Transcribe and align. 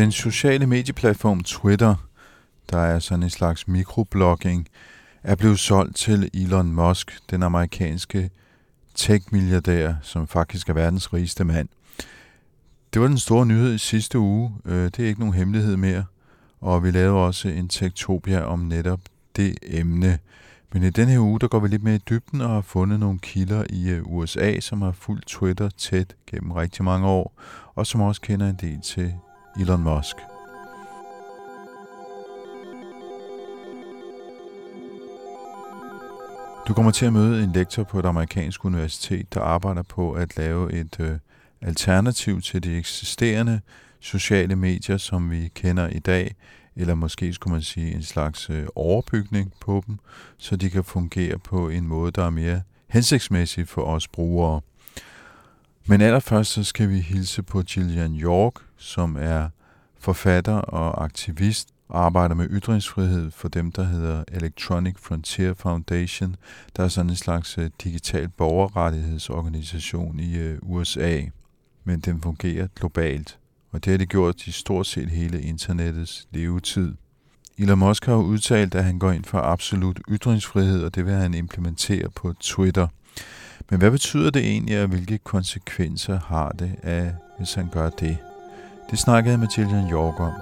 Den 0.00 0.12
sociale 0.12 0.66
medieplatform 0.66 1.40
Twitter, 1.40 1.94
der 2.70 2.78
er 2.78 2.98
sådan 2.98 3.22
en 3.22 3.30
slags 3.30 3.68
mikroblogging, 3.68 4.68
er 5.22 5.34
blevet 5.34 5.58
solgt 5.58 5.96
til 5.96 6.30
Elon 6.34 6.72
Musk, 6.72 7.18
den 7.30 7.42
amerikanske 7.42 8.30
tech-milliardær, 8.94 9.94
som 10.02 10.26
faktisk 10.26 10.68
er 10.68 10.72
verdens 10.72 11.12
rigeste 11.12 11.44
mand. 11.44 11.68
Det 12.94 13.02
var 13.02 13.08
den 13.08 13.18
store 13.18 13.46
nyhed 13.46 13.74
i 13.74 13.78
sidste 13.78 14.18
uge. 14.18 14.52
Øh, 14.64 14.84
det 14.84 14.98
er 14.98 15.06
ikke 15.06 15.20
nogen 15.20 15.34
hemmelighed 15.34 15.76
mere. 15.76 16.04
Og 16.60 16.84
vi 16.84 16.90
lavede 16.90 17.26
også 17.26 17.48
en 17.48 17.68
Tektopia 17.68 18.42
om 18.42 18.58
netop 18.58 19.00
det 19.36 19.58
emne. 19.62 20.18
Men 20.72 20.82
i 20.82 20.90
denne 20.90 21.12
her 21.12 21.20
uge, 21.20 21.40
der 21.40 21.48
går 21.48 21.58
vi 21.60 21.68
lidt 21.68 21.82
mere 21.82 21.94
i 21.94 22.02
dybden 22.10 22.40
og 22.40 22.50
har 22.50 22.60
fundet 22.60 23.00
nogle 23.00 23.18
kilder 23.18 23.64
i 23.70 23.88
øh, 23.88 24.02
USA, 24.06 24.60
som 24.60 24.82
har 24.82 24.92
fulgt 24.92 25.26
Twitter 25.26 25.68
tæt 25.68 26.14
gennem 26.26 26.52
rigtig 26.52 26.84
mange 26.84 27.06
år, 27.06 27.40
og 27.74 27.86
som 27.86 28.00
også 28.00 28.20
kender 28.20 28.48
en 28.48 28.58
del 28.60 28.80
til 28.80 29.14
Elon 29.56 29.82
Musk. 29.82 30.16
Du 36.68 36.74
kommer 36.74 36.92
til 36.92 37.06
at 37.06 37.12
møde 37.12 37.44
en 37.44 37.52
lektor 37.52 37.84
på 37.84 37.98
et 37.98 38.04
amerikansk 38.04 38.64
universitet, 38.64 39.34
der 39.34 39.40
arbejder 39.40 39.82
på 39.82 40.12
at 40.12 40.36
lave 40.36 40.72
et 40.72 41.00
øh, 41.00 41.18
alternativ 41.60 42.40
til 42.40 42.64
de 42.64 42.78
eksisterende 42.78 43.60
sociale 44.00 44.56
medier, 44.56 44.96
som 44.96 45.30
vi 45.30 45.48
kender 45.54 45.88
i 45.88 45.98
dag, 45.98 46.34
eller 46.76 46.94
måske 46.94 47.32
skulle 47.32 47.52
man 47.52 47.62
sige 47.62 47.94
en 47.94 48.02
slags 48.02 48.50
øh, 48.50 48.66
overbygning 48.74 49.52
på 49.60 49.84
dem, 49.86 49.98
så 50.38 50.56
de 50.56 50.70
kan 50.70 50.84
fungere 50.84 51.38
på 51.38 51.68
en 51.68 51.86
måde, 51.86 52.10
der 52.10 52.24
er 52.24 52.30
mere 52.30 52.62
hensigtsmæssig 52.88 53.68
for 53.68 53.82
os 53.82 54.08
brugere. 54.08 54.60
Men 55.86 56.00
allerførst 56.00 56.52
så 56.52 56.64
skal 56.64 56.88
vi 56.88 56.98
hilse 56.98 57.42
på 57.42 57.62
Gillian 57.62 58.16
York, 58.16 58.54
som 58.80 59.16
er 59.20 59.48
forfatter 59.98 60.54
og 60.54 61.04
aktivist 61.04 61.68
og 61.88 62.04
arbejder 62.04 62.34
med 62.34 62.48
ytringsfrihed 62.50 63.30
for 63.30 63.48
dem, 63.48 63.72
der 63.72 63.82
hedder 63.82 64.24
Electronic 64.32 64.94
Frontier 64.98 65.54
Foundation, 65.54 66.36
der 66.76 66.84
er 66.84 66.88
sådan 66.88 67.10
en 67.10 67.16
slags 67.16 67.58
øh, 67.58 67.70
digital 67.84 68.28
borgerrettighedsorganisation 68.28 70.20
i 70.20 70.36
øh, 70.38 70.58
USA, 70.62 71.20
men 71.84 72.00
den 72.00 72.20
fungerer 72.20 72.66
globalt, 72.76 73.38
og 73.70 73.84
det 73.84 73.90
har 73.90 73.98
det 73.98 74.08
gjort 74.08 74.46
i 74.46 74.50
stort 74.50 74.86
set 74.86 75.10
hele 75.10 75.42
internettets 75.42 76.28
levetid. 76.30 76.94
Elon 77.58 77.78
Musk 77.78 78.06
har 78.06 78.16
udtalt, 78.16 78.74
at 78.74 78.84
han 78.84 78.98
går 78.98 79.10
ind 79.10 79.24
for 79.24 79.38
absolut 79.38 80.00
ytringsfrihed, 80.08 80.84
og 80.84 80.94
det 80.94 81.06
vil 81.06 81.14
han 81.14 81.34
implementere 81.34 82.10
på 82.10 82.32
Twitter. 82.40 82.86
Men 83.70 83.78
hvad 83.78 83.90
betyder 83.90 84.30
det 84.30 84.42
egentlig, 84.42 84.82
og 84.82 84.88
hvilke 84.88 85.18
konsekvenser 85.18 86.20
har 86.26 86.48
det, 86.48 86.76
af, 86.82 87.14
hvis 87.38 87.54
han 87.54 87.68
gør 87.72 87.90
det? 87.90 88.18
Det 88.90 88.98
snakkede 88.98 89.38
med 89.38 89.48
York 89.90 90.20
om. 90.20 90.32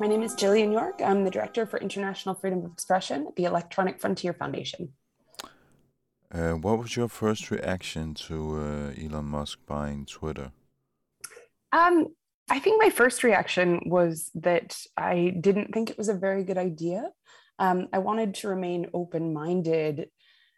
My 0.00 0.08
name 0.08 0.24
is 0.24 0.32
Jillian 0.42 0.72
York. 0.72 1.00
I'm 1.00 1.20
the 1.24 1.30
Director 1.30 1.66
for 1.66 1.78
International 1.78 2.34
Freedom 2.40 2.58
of 2.64 2.72
Expression 2.72 3.26
at 3.26 3.36
the 3.36 3.44
Electronic 3.44 4.00
Frontier 4.00 4.32
Foundation. 4.32 4.88
Uh, 6.34 6.54
what 6.64 6.78
was 6.78 6.96
your 6.96 7.08
first 7.08 7.50
reaction 7.50 8.14
to 8.14 8.34
uh, 8.34 9.04
Elon 9.04 9.24
Musk 9.24 9.58
buying 9.66 10.04
Twitter? 10.04 10.50
Um, 11.72 12.08
I 12.50 12.58
think 12.58 12.82
my 12.82 12.90
first 12.90 13.24
reaction 13.24 13.80
was 13.86 14.30
that 14.34 14.76
I 14.96 15.38
didn't 15.40 15.72
think 15.72 15.90
it 15.90 15.98
was 15.98 16.08
a 16.08 16.18
very 16.26 16.44
good 16.44 16.58
idea. 16.58 17.10
Um, 17.58 17.88
I 17.92 17.98
wanted 17.98 18.34
to 18.34 18.48
remain 18.48 18.86
open-minded, 18.92 20.10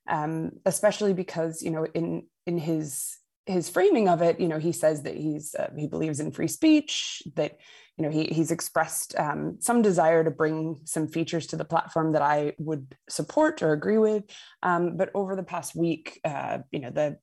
um, 0.08 0.52
especially 0.64 1.12
because 1.12 1.62
you 1.62 1.70
know 1.70 1.86
in 1.94 2.26
in 2.46 2.58
his 2.58 3.18
his 3.46 3.70
framing 3.70 4.08
of 4.08 4.22
it, 4.22 4.40
you 4.40 4.48
know, 4.48 4.58
he 4.58 4.72
says 4.72 5.04
that 5.04 5.16
he's 5.16 5.54
uh, 5.54 5.70
he 5.76 5.86
believes 5.86 6.18
in 6.18 6.32
free 6.32 6.48
speech, 6.48 7.22
that 7.36 7.58
you 7.96 8.04
know 8.04 8.10
he 8.10 8.24
he's 8.24 8.50
expressed 8.50 9.14
um, 9.18 9.56
some 9.60 9.82
desire 9.82 10.24
to 10.24 10.30
bring 10.30 10.80
some 10.84 11.06
features 11.06 11.46
to 11.48 11.56
the 11.56 11.64
platform 11.64 12.12
that 12.12 12.22
I 12.22 12.54
would 12.58 12.96
support 13.08 13.62
or 13.62 13.72
agree 13.72 13.98
with. 13.98 14.24
Um, 14.62 14.96
but 14.96 15.10
over 15.14 15.36
the 15.36 15.44
past 15.44 15.76
week, 15.76 16.20
uh, 16.24 16.58
you 16.72 16.80
know, 16.80 16.90
the 16.90 17.18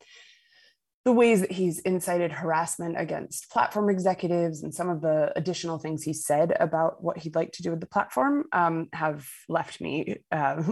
the 1.03 1.11
ways 1.11 1.41
that 1.41 1.51
he's 1.51 1.79
incited 1.79 2.31
harassment 2.31 2.95
against 2.97 3.51
platform 3.51 3.89
executives 3.89 4.63
and 4.63 4.73
some 4.73 4.89
of 4.89 5.01
the 5.01 5.33
additional 5.35 5.77
things 5.77 6.01
he 6.01 6.13
said 6.13 6.55
about 6.61 7.03
what 7.03 7.17
he'd 7.17 7.35
like 7.35 7.51
to 7.51 7.61
do 7.61 7.71
with 7.71 7.81
the 7.81 7.85
platform 7.85 8.45
um, 8.53 8.87
have 8.93 9.27
left 9.49 9.81
me 9.81 10.15
uh, 10.31 10.63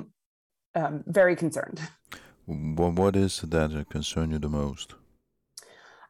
um, 0.75 1.03
very 1.07 1.35
concerned. 1.35 1.81
What, 2.45 2.93
what 2.93 3.15
is 3.15 3.41
that 3.41 3.85
concern 3.89 4.31
you 4.31 4.39
the 4.39 4.49
most? 4.49 4.95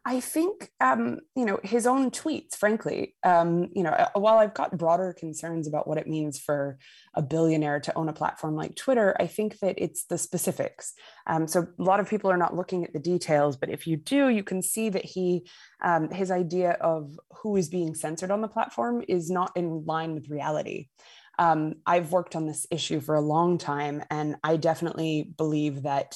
I 0.03 0.19
think, 0.19 0.71
um, 0.79 1.19
you 1.35 1.45
know, 1.45 1.59
his 1.63 1.85
own 1.85 2.09
tweets, 2.09 2.55
frankly, 2.55 3.13
um, 3.23 3.69
you 3.75 3.83
know, 3.83 3.95
while 4.15 4.39
I've 4.39 4.55
got 4.55 4.75
broader 4.75 5.13
concerns 5.13 5.67
about 5.67 5.87
what 5.87 5.99
it 5.99 6.07
means 6.07 6.39
for 6.39 6.79
a 7.13 7.21
billionaire 7.21 7.79
to 7.81 7.95
own 7.95 8.09
a 8.09 8.13
platform 8.13 8.55
like 8.55 8.75
Twitter, 8.75 9.15
I 9.19 9.27
think 9.27 9.59
that 9.59 9.75
it's 9.77 10.05
the 10.05 10.17
specifics. 10.17 10.93
Um, 11.27 11.47
so 11.47 11.67
a 11.77 11.83
lot 11.83 11.99
of 11.99 12.09
people 12.09 12.31
are 12.31 12.37
not 12.37 12.55
looking 12.55 12.83
at 12.83 12.93
the 12.93 12.99
details, 12.99 13.57
but 13.57 13.69
if 13.69 13.85
you 13.85 13.95
do, 13.95 14.29
you 14.29 14.43
can 14.43 14.63
see 14.63 14.89
that 14.89 15.05
he, 15.05 15.47
um, 15.83 16.09
his 16.09 16.31
idea 16.31 16.71
of 16.81 17.19
who 17.43 17.55
is 17.55 17.69
being 17.69 17.93
censored 17.93 18.31
on 18.31 18.41
the 18.41 18.47
platform 18.47 19.03
is 19.07 19.29
not 19.29 19.51
in 19.55 19.85
line 19.85 20.15
with 20.15 20.31
reality. 20.31 20.87
Um, 21.41 21.73
I've 21.87 22.11
worked 22.11 22.35
on 22.35 22.45
this 22.45 22.67
issue 22.69 22.99
for 22.99 23.15
a 23.15 23.21
long 23.21 23.57
time, 23.57 24.03
and 24.11 24.35
I 24.43 24.57
definitely 24.57 25.33
believe 25.35 25.81
that 25.83 26.15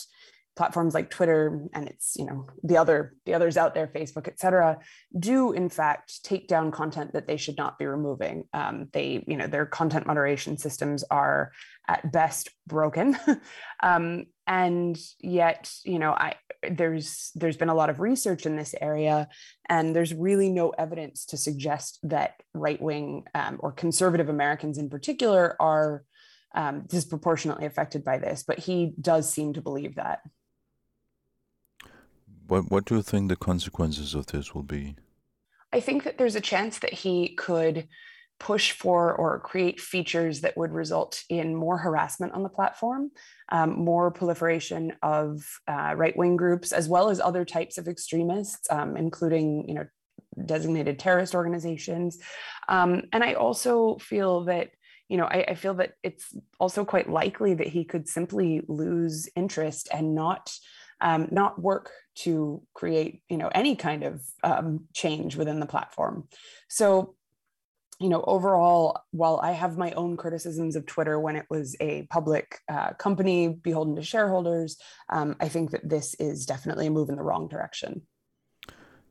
platforms 0.55 0.93
like 0.93 1.09
twitter 1.09 1.67
and 1.73 1.89
it's 1.89 2.15
you 2.17 2.25
know 2.25 2.47
the 2.63 2.77
other 2.77 3.13
the 3.25 3.33
others 3.33 3.57
out 3.57 3.73
there 3.73 3.87
facebook 3.87 4.27
et 4.27 4.39
cetera 4.39 4.79
do 5.19 5.51
in 5.51 5.67
fact 5.67 6.23
take 6.23 6.47
down 6.47 6.71
content 6.71 7.11
that 7.11 7.27
they 7.27 7.35
should 7.35 7.57
not 7.57 7.77
be 7.77 7.85
removing. 7.85 8.45
Um, 8.53 8.87
they 8.93 9.23
you 9.27 9.35
know 9.35 9.47
their 9.47 9.65
content 9.65 10.07
moderation 10.07 10.57
systems 10.57 11.03
are 11.11 11.51
at 11.87 12.11
best 12.11 12.49
broken. 12.67 13.17
Um, 13.83 14.27
and 14.47 14.97
yet 15.19 15.69
you 15.83 15.99
know 15.99 16.11
i 16.11 16.35
there's 16.69 17.31
there's 17.35 17.57
been 17.57 17.69
a 17.69 17.75
lot 17.75 17.89
of 17.89 17.99
research 17.99 18.45
in 18.45 18.55
this 18.55 18.75
area 18.81 19.27
and 19.69 19.95
there's 19.95 20.13
really 20.13 20.49
no 20.49 20.69
evidence 20.71 21.25
to 21.25 21.37
suggest 21.37 21.99
that 22.03 22.41
right 22.53 22.81
wing 22.81 23.23
um, 23.33 23.57
or 23.59 23.71
conservative 23.71 24.29
americans 24.29 24.77
in 24.77 24.89
particular 24.89 25.55
are 25.59 26.03
um, 26.55 26.85
disproportionately 26.87 27.65
affected 27.65 28.03
by 28.03 28.17
this 28.17 28.43
but 28.43 28.59
he 28.59 28.93
does 28.99 29.31
seem 29.31 29.53
to 29.53 29.61
believe 29.61 29.95
that 29.95 30.21
What, 32.47 32.69
what 32.69 32.85
do 32.85 32.95
you 32.95 33.01
think 33.01 33.29
the 33.29 33.35
consequences 33.35 34.13
of 34.13 34.27
this 34.27 34.53
will 34.53 34.63
be? 34.63 34.95
I 35.73 35.79
think 35.79 36.03
that 36.03 36.17
there's 36.17 36.35
a 36.35 36.41
chance 36.41 36.79
that 36.79 36.93
he 36.93 37.29
could 37.29 37.87
push 38.39 38.71
for 38.71 39.13
or 39.15 39.39
create 39.39 39.79
features 39.79 40.41
that 40.41 40.57
would 40.57 40.71
result 40.71 41.23
in 41.29 41.55
more 41.55 41.77
harassment 41.77 42.33
on 42.33 42.43
the 42.43 42.49
platform, 42.49 43.11
um, 43.49 43.71
more 43.71 44.11
proliferation 44.11 44.93
of 45.01 45.43
uh, 45.67 45.93
right-wing 45.95 46.35
groups, 46.35 46.71
as 46.71 46.89
well 46.89 47.09
as 47.09 47.19
other 47.19 47.45
types 47.45 47.77
of 47.77 47.87
extremists, 47.87 48.69
um, 48.69 48.97
including, 48.97 49.67
you 49.67 49.75
know, 49.75 49.85
designated 50.45 50.99
terrorist 50.99 51.33
organizations. 51.33 52.19
Um, 52.67 53.03
and 53.13 53.23
I 53.23 53.33
also 53.33 53.97
feel 53.97 54.45
that, 54.45 54.71
you 55.07 55.17
know, 55.17 55.25
I, 55.25 55.45
I 55.49 55.55
feel 55.55 55.75
that 55.75 55.93
it's 56.03 56.35
also 56.59 56.83
quite 56.83 57.09
likely 57.09 57.53
that 57.53 57.67
he 57.67 57.85
could 57.85 58.07
simply 58.07 58.61
lose 58.67 59.29
interest 59.35 59.87
and 59.93 60.13
not 60.13 60.51
um, 61.01 61.27
not 61.29 61.61
work 61.61 61.91
to 62.15 62.61
create 62.73 63.21
you 63.29 63.37
know 63.37 63.49
any 63.53 63.75
kind 63.75 64.03
of 64.03 64.21
um, 64.43 64.85
change 64.93 65.35
within 65.35 65.59
the 65.59 65.65
platform 65.65 66.27
so 66.69 67.15
you 67.99 68.09
know 68.09 68.23
overall 68.27 69.01
while 69.11 69.39
i 69.43 69.51
have 69.51 69.77
my 69.77 69.91
own 69.91 70.17
criticisms 70.17 70.75
of 70.75 70.85
twitter 70.85 71.19
when 71.19 71.35
it 71.35 71.45
was 71.49 71.75
a 71.79 72.03
public 72.09 72.59
uh, 72.69 72.91
company 72.93 73.47
beholden 73.47 73.95
to 73.95 74.03
shareholders 74.03 74.77
um, 75.09 75.35
i 75.39 75.47
think 75.47 75.71
that 75.71 75.87
this 75.87 76.15
is 76.15 76.45
definitely 76.45 76.87
a 76.87 76.91
move 76.91 77.09
in 77.09 77.15
the 77.15 77.23
wrong 77.23 77.47
direction. 77.47 78.01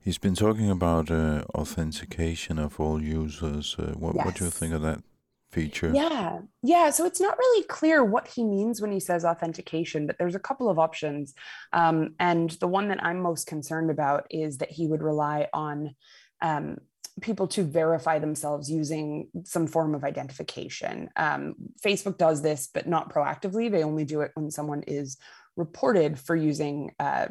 He's 0.00 0.18
been 0.18 0.34
talking 0.34 0.70
about 0.70 1.10
uh, 1.10 1.44
authentication 1.54 2.58
of 2.58 2.78
all 2.78 3.02
users 3.02 3.76
uh, 3.78 3.94
what, 3.96 4.14
yes. 4.14 4.24
what 4.24 4.34
do 4.34 4.44
you 4.44 4.50
think 4.50 4.74
of 4.74 4.82
that 4.82 5.02
feature? 5.50 5.90
Yeah. 5.94 6.40
Yeah 6.62 6.90
so 6.90 7.06
it's 7.06 7.20
not 7.20 7.38
really 7.38 7.64
clear 7.64 8.04
what 8.04 8.28
he 8.28 8.44
means 8.44 8.82
when 8.82 8.92
he 8.92 9.00
says 9.00 9.24
authentication 9.24 10.06
but 10.06 10.18
there's 10.18 10.34
a 10.34 10.40
couple 10.40 10.68
of 10.68 10.78
options. 10.78 11.34
Um, 11.72 12.14
and 12.18 12.50
the 12.50 12.68
one 12.68 12.88
that 12.88 13.02
i'm 13.02 13.20
most 13.20 13.46
concerned 13.46 13.90
about 13.90 14.26
is 14.30 14.58
that 14.58 14.70
he 14.70 14.86
would 14.86 15.02
rely 15.02 15.48
on 15.54 15.94
um, 16.42 16.76
people 17.20 17.46
to 17.46 17.62
verify 17.62 18.18
themselves 18.18 18.70
using 18.70 19.28
some 19.44 19.66
form 19.66 19.94
of 19.94 20.04
identification. 20.04 21.08
Um, 21.16 21.54
Facebook 21.84 22.18
does 22.18 22.42
this, 22.42 22.68
but 22.72 22.88
not 22.88 23.12
proactively. 23.12 23.70
They 23.70 23.84
only 23.84 24.04
do 24.04 24.20
it 24.22 24.32
when 24.34 24.50
someone 24.50 24.82
is 24.86 25.16
reported 25.56 26.18
for 26.18 26.34
using 26.34 26.90
uh, 26.98 27.26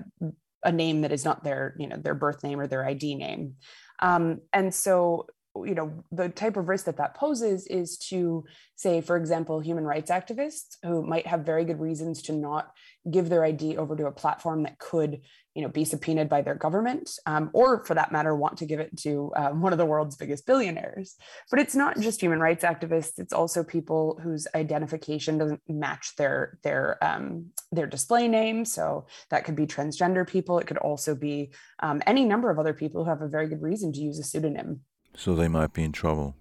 a 0.64 0.72
name 0.72 1.02
that 1.02 1.12
is 1.12 1.26
not 1.26 1.44
their, 1.44 1.76
you 1.78 1.88
know, 1.88 1.98
their 1.98 2.16
birth 2.16 2.44
name 2.44 2.60
or 2.60 2.68
their 2.68 2.86
ID 2.86 3.16
name. 3.16 3.56
Um, 4.00 4.40
and 4.54 4.74
so 4.74 5.28
you 5.56 5.76
know 5.76 6.04
the 6.12 6.30
type 6.30 6.58
of 6.58 6.68
risk 6.68 6.86
that 6.86 6.98
that 6.98 7.16
poses 7.16 7.68
is 7.68 7.98
to 7.98 8.44
say 8.76 9.02
for 9.02 9.16
example 9.18 9.60
human 9.60 9.84
rights 9.84 10.10
activists 10.10 10.78
who 10.84 11.06
might 11.06 11.28
have 11.28 11.42
very 11.42 11.64
good 11.64 11.80
reasons 11.80 12.24
to 12.24 12.34
not 12.34 12.72
give 13.10 13.30
their 13.30 13.46
id 13.46 13.78
over 13.78 13.96
to 13.96 14.08
a 14.08 14.12
platform 14.12 14.64
that 14.64 14.80
could 14.80 15.22
you 15.56 15.62
know 15.62 15.70
be 15.70 15.86
subpoenaed 15.86 16.30
by 16.30 16.42
their 16.42 16.56
government 16.56 17.12
um, 17.26 17.50
or 17.54 17.84
for 17.86 17.94
that 17.94 18.12
matter 18.12 18.36
want 18.36 18.58
to 18.58 18.66
give 18.66 18.80
it 18.80 18.96
to 18.98 19.32
um, 19.36 19.62
one 19.62 19.72
of 19.72 19.78
the 19.78 19.86
world's 19.86 20.16
biggest 20.16 20.46
billionaires. 20.46 21.16
But 21.52 21.60
it's 21.60 21.76
not 21.76 22.00
just 22.00 22.22
human 22.22 22.40
rights 22.40 22.64
activists 22.64 23.20
it's 23.20 23.34
also 23.34 23.64
people 23.64 24.20
whose 24.24 24.48
identification 24.56 25.38
doesn't 25.38 25.62
match 25.68 26.16
their 26.16 26.58
their 26.64 27.04
um, 27.04 27.52
their 27.72 27.88
display 27.88 28.28
name. 28.28 28.66
So 28.66 29.06
that 29.30 29.46
could 29.46 29.56
be 29.56 29.68
transgender 29.68 30.28
people 30.28 30.60
it 30.60 30.68
could 30.68 30.78
also 30.78 31.16
be 31.16 31.52
um, 31.80 32.02
any 32.08 32.26
number 32.26 32.50
of 32.50 32.60
other 32.60 32.74
people 32.74 33.04
who 33.04 33.10
have 33.10 33.22
a 33.22 33.28
very 33.28 33.48
good 33.48 33.62
reason 33.62 33.92
to 33.94 34.00
use 34.00 34.20
a 34.20 34.24
pseudonym. 34.24 34.82
So 35.16 35.36
they 35.36 35.48
might 35.48 35.74
be 35.74 35.84
in 35.84 35.92
trouble. 35.92 36.36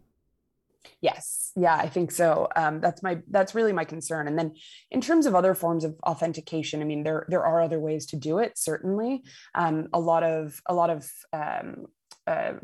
Yes, 1.00 1.41
yeah, 1.56 1.76
I 1.76 1.88
think 1.88 2.10
so. 2.10 2.48
Um, 2.56 2.80
that's 2.80 3.02
my 3.02 3.18
that's 3.30 3.54
really 3.54 3.72
my 3.72 3.84
concern. 3.84 4.26
And 4.26 4.38
then 4.38 4.54
in 4.90 5.00
terms 5.00 5.26
of 5.26 5.34
other 5.34 5.54
forms 5.54 5.84
of 5.84 5.96
authentication, 6.02 6.80
I 6.80 6.84
mean, 6.84 7.02
there 7.02 7.26
there 7.28 7.44
are 7.44 7.60
other 7.60 7.78
ways 7.78 8.06
to 8.06 8.16
do 8.16 8.38
it. 8.38 8.56
Certainly, 8.56 9.22
um, 9.54 9.88
a 9.92 10.00
lot 10.00 10.22
of 10.22 10.60
a 10.66 10.74
lot 10.74 10.90
of 10.90 11.10
um, 11.32 11.86
uh, 12.26 12.54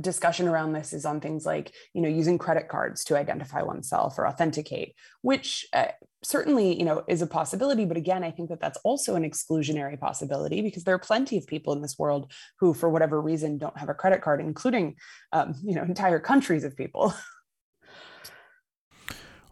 discussion 0.00 0.48
around 0.48 0.72
this 0.72 0.92
is 0.92 1.04
on 1.04 1.20
things 1.20 1.44
like 1.44 1.72
you 1.92 2.00
know 2.00 2.08
using 2.08 2.38
credit 2.38 2.68
cards 2.68 3.04
to 3.04 3.16
identify 3.16 3.62
oneself 3.62 4.18
or 4.18 4.26
authenticate 4.26 4.94
which 5.20 5.66
uh, 5.74 5.88
certainly 6.22 6.78
you 6.78 6.84
know 6.84 7.04
is 7.08 7.20
a 7.20 7.26
possibility 7.26 7.84
but 7.84 7.98
again 7.98 8.24
i 8.24 8.30
think 8.30 8.48
that 8.48 8.58
that's 8.58 8.78
also 8.84 9.16
an 9.16 9.22
exclusionary 9.22 10.00
possibility 10.00 10.62
because 10.62 10.84
there 10.84 10.94
are 10.94 10.98
plenty 10.98 11.36
of 11.36 11.46
people 11.46 11.74
in 11.74 11.82
this 11.82 11.98
world 11.98 12.32
who 12.58 12.72
for 12.72 12.88
whatever 12.88 13.20
reason 13.20 13.58
don't 13.58 13.76
have 13.76 13.90
a 13.90 13.94
credit 13.94 14.22
card 14.22 14.40
including 14.40 14.96
um, 15.32 15.54
you 15.62 15.74
know 15.74 15.82
entire 15.88 16.18
countries 16.18 16.64
of 16.64 16.74
people 16.74 17.12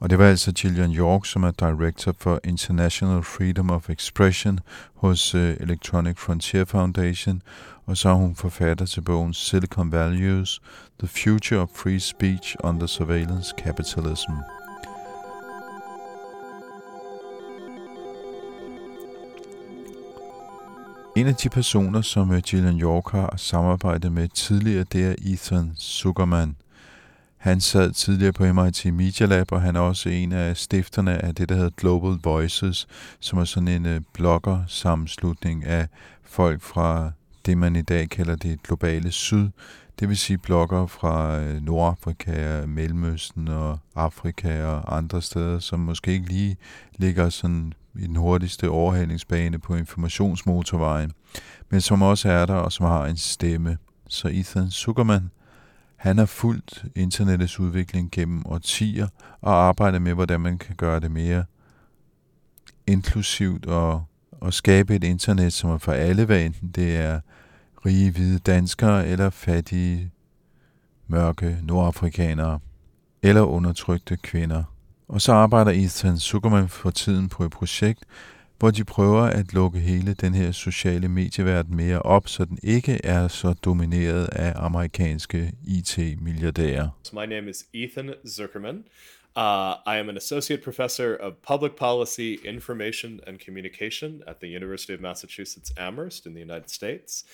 Og 0.01 0.11
det 0.11 0.19
var 0.19 0.27
altså 0.27 0.53
Gillian 0.53 0.93
York, 0.93 1.27
som 1.27 1.43
er 1.43 1.51
Director 1.51 2.15
for 2.19 2.41
International 2.45 3.23
Freedom 3.23 3.71
of 3.71 3.91
Expression 3.91 4.61
hos 4.95 5.35
uh, 5.35 5.41
Electronic 5.41 6.19
Frontier 6.19 6.65
Foundation, 6.65 7.43
og 7.87 7.97
så 7.97 8.09
er 8.09 8.15
hun 8.15 8.35
forfatter 8.35 8.87
til 8.87 9.01
bogen 9.01 9.35
Silicon 9.35 9.93
Values, 9.93 10.61
The 10.99 11.09
Future 11.09 11.61
of 11.61 11.69
Free 11.75 12.01
Speech 12.01 12.57
Under 12.65 12.87
Surveillance 12.87 13.55
Capitalism. 13.59 14.33
En 21.17 21.27
af 21.27 21.35
de 21.35 21.49
personer, 21.49 22.01
som 22.01 22.33
øh, 22.33 22.43
Gillian 22.43 22.81
York 22.81 23.11
har 23.11 23.35
samarbejdet 23.37 24.13
med 24.13 24.29
tidligere, 24.29 24.85
det 24.93 25.07
er 25.07 25.15
Ethan 25.19 25.73
Zuckerman– 25.79 26.57
han 27.41 27.61
sad 27.61 27.93
tidligere 27.93 28.33
på 28.33 28.53
MIT 28.53 28.95
Media 28.95 29.27
Lab, 29.27 29.53
og 29.53 29.63
han 29.63 29.77
er 29.77 29.81
også 29.81 30.09
en 30.09 30.33
af 30.33 30.57
stifterne 30.57 31.25
af 31.25 31.35
det, 31.35 31.49
der 31.49 31.55
hedder 31.55 31.71
Global 31.77 32.19
Voices, 32.25 32.87
som 33.21 33.39
er 33.39 33.45
sådan 33.45 33.69
en 33.69 33.87
øh, 33.87 34.01
blogger-sammenslutning 34.13 35.65
af 35.65 35.89
folk 36.25 36.63
fra 36.63 37.11
det, 37.47 37.59
man 37.59 37.77
i 37.77 37.83
dag 37.83 38.09
kalder 38.09 38.37
det 38.37 38.63
globale 38.63 39.13
syd. 39.13 39.49
Det 40.01 40.09
vil 40.09 40.17
sige 40.17 40.39
blogger 40.39 40.87
fra 40.87 41.39
øh, 41.39 41.63
Nordafrika, 41.63 42.67
Mellemøsten 42.67 43.49
og 43.49 43.79
Afrika 43.95 44.65
og 44.65 44.97
andre 44.97 45.23
steder, 45.23 45.59
som 45.59 45.81
måske 45.81 46.13
ikke 46.13 46.29
lige 46.29 46.57
ligger 46.97 47.29
sådan 47.29 47.73
i 47.95 48.07
den 48.07 48.17
hurtigste 48.17 48.71
overhalingsbane 48.71 49.59
på 49.59 49.75
informationsmotorvejen, 49.75 51.13
men 51.71 51.81
som 51.81 52.03
også 52.03 52.29
er 52.29 52.47
der 52.47 52.55
og 52.55 52.73
som 52.73 52.87
har 52.87 53.07
en 53.07 53.17
stemme. 53.17 53.79
Så 54.09 54.29
Ethan 54.29 54.71
Zuckerman, 54.71 55.31
han 56.01 56.19
har 56.19 56.27
fulgt 56.27 56.85
internettets 56.95 57.61
udvikling 57.61 58.11
gennem 58.13 58.43
årtier 58.47 59.09
og 59.41 59.55
arbejdet 59.55 60.03
med, 60.03 60.15
hvordan 60.15 60.41
man 60.41 60.59
kan 60.59 60.77
gøre 60.77 61.01
det 61.01 61.11
mere 61.11 61.45
inklusivt 62.87 63.67
og, 63.67 64.05
og 64.33 64.55
skabe 64.55 64.97
et 64.97 65.05
internet, 65.05 65.53
som 65.53 65.71
er 65.71 65.79
for 65.79 65.93
alle, 65.93 66.25
hvad 66.25 66.45
enten 66.45 66.71
det 66.71 66.97
er 66.97 67.21
rige 67.87 68.11
hvide 68.11 68.39
danskere 68.39 69.09
eller 69.09 69.31
fattige 69.31 70.11
mørke 71.07 71.59
nordafrikanere 71.63 72.59
eller 73.23 73.43
undertrykte 73.43 74.17
kvinder. 74.17 74.65
Og 75.09 75.21
så 75.21 75.33
arbejder 75.33 75.71
Ethan 75.71 76.19
Zuckerman 76.19 76.69
for 76.69 76.91
tiden 76.91 77.29
på 77.29 77.45
et 77.45 77.51
projekt, 77.51 78.05
hvor 78.61 78.71
de 78.71 78.85
prøver 78.85 79.23
at 79.23 79.53
lukke 79.55 79.79
hele 79.79 80.15
den 80.15 80.35
her 80.35 80.53
sociale 80.53 81.09
medieverden 81.09 81.77
mere 81.77 82.03
op, 82.03 82.29
så 82.29 82.45
den 82.45 82.59
ikke 82.63 83.01
er 83.05 83.29
så 83.29 83.55
domineret 83.65 84.29
af 84.33 84.53
amerikanske 84.57 85.53
IT-milliardærer. 85.67 86.89
My 87.13 87.27
name 87.27 87.51
is 87.51 87.67
Ethan 87.75 88.15
Zuckerman. 88.29 88.85
Uh, 89.37 89.75
I 89.87 89.99
am 89.99 90.09
an 90.09 90.17
associate 90.17 90.63
professor 90.63 91.17
of 91.21 91.33
public 91.43 91.73
policy, 91.77 92.37
information, 92.45 93.21
and 93.27 93.39
communication 93.45 94.23
at 94.27 94.37
the 94.41 94.57
University 94.57 94.93
of 94.95 95.01
Massachusetts 95.01 95.73
Amherst 95.77 96.27
in 96.27 96.33
the 96.35 96.43
United 96.43 96.71
States. 96.71 97.25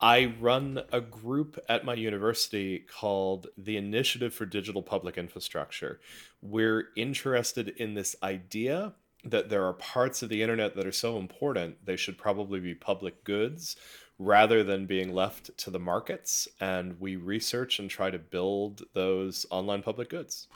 I 0.00 0.32
run 0.40 0.78
a 0.92 1.00
group 1.00 1.58
at 1.68 1.84
my 1.84 1.94
university 1.94 2.84
called 3.00 3.46
the 3.64 3.76
Initiative 3.76 4.32
for 4.32 4.46
Digital 4.46 4.82
Public 4.82 5.18
Infrastructure. 5.18 5.98
We're 6.40 6.84
interested 6.96 7.68
in 7.68 7.94
this 7.94 8.14
idea 8.22 8.92
that 9.24 9.48
there 9.48 9.64
are 9.64 9.72
parts 9.74 10.22
of 10.22 10.28
the 10.28 10.42
internet 10.42 10.76
that 10.76 10.86
are 10.86 10.92
so 10.92 11.18
important 11.18 11.84
they 11.84 11.96
should 11.96 12.16
probably 12.16 12.60
be 12.60 12.74
public 12.74 13.24
goods 13.24 13.76
rather 14.18 14.64
than 14.64 14.86
being 14.86 15.12
left 15.12 15.56
to 15.58 15.70
the 15.70 15.78
markets 15.78 16.48
and 16.60 17.00
we 17.00 17.16
research 17.16 17.78
and 17.78 17.90
try 17.90 18.10
to 18.10 18.18
build 18.18 18.82
those 18.94 19.46
online 19.50 19.82
public 19.82 20.08
goods. 20.08 20.48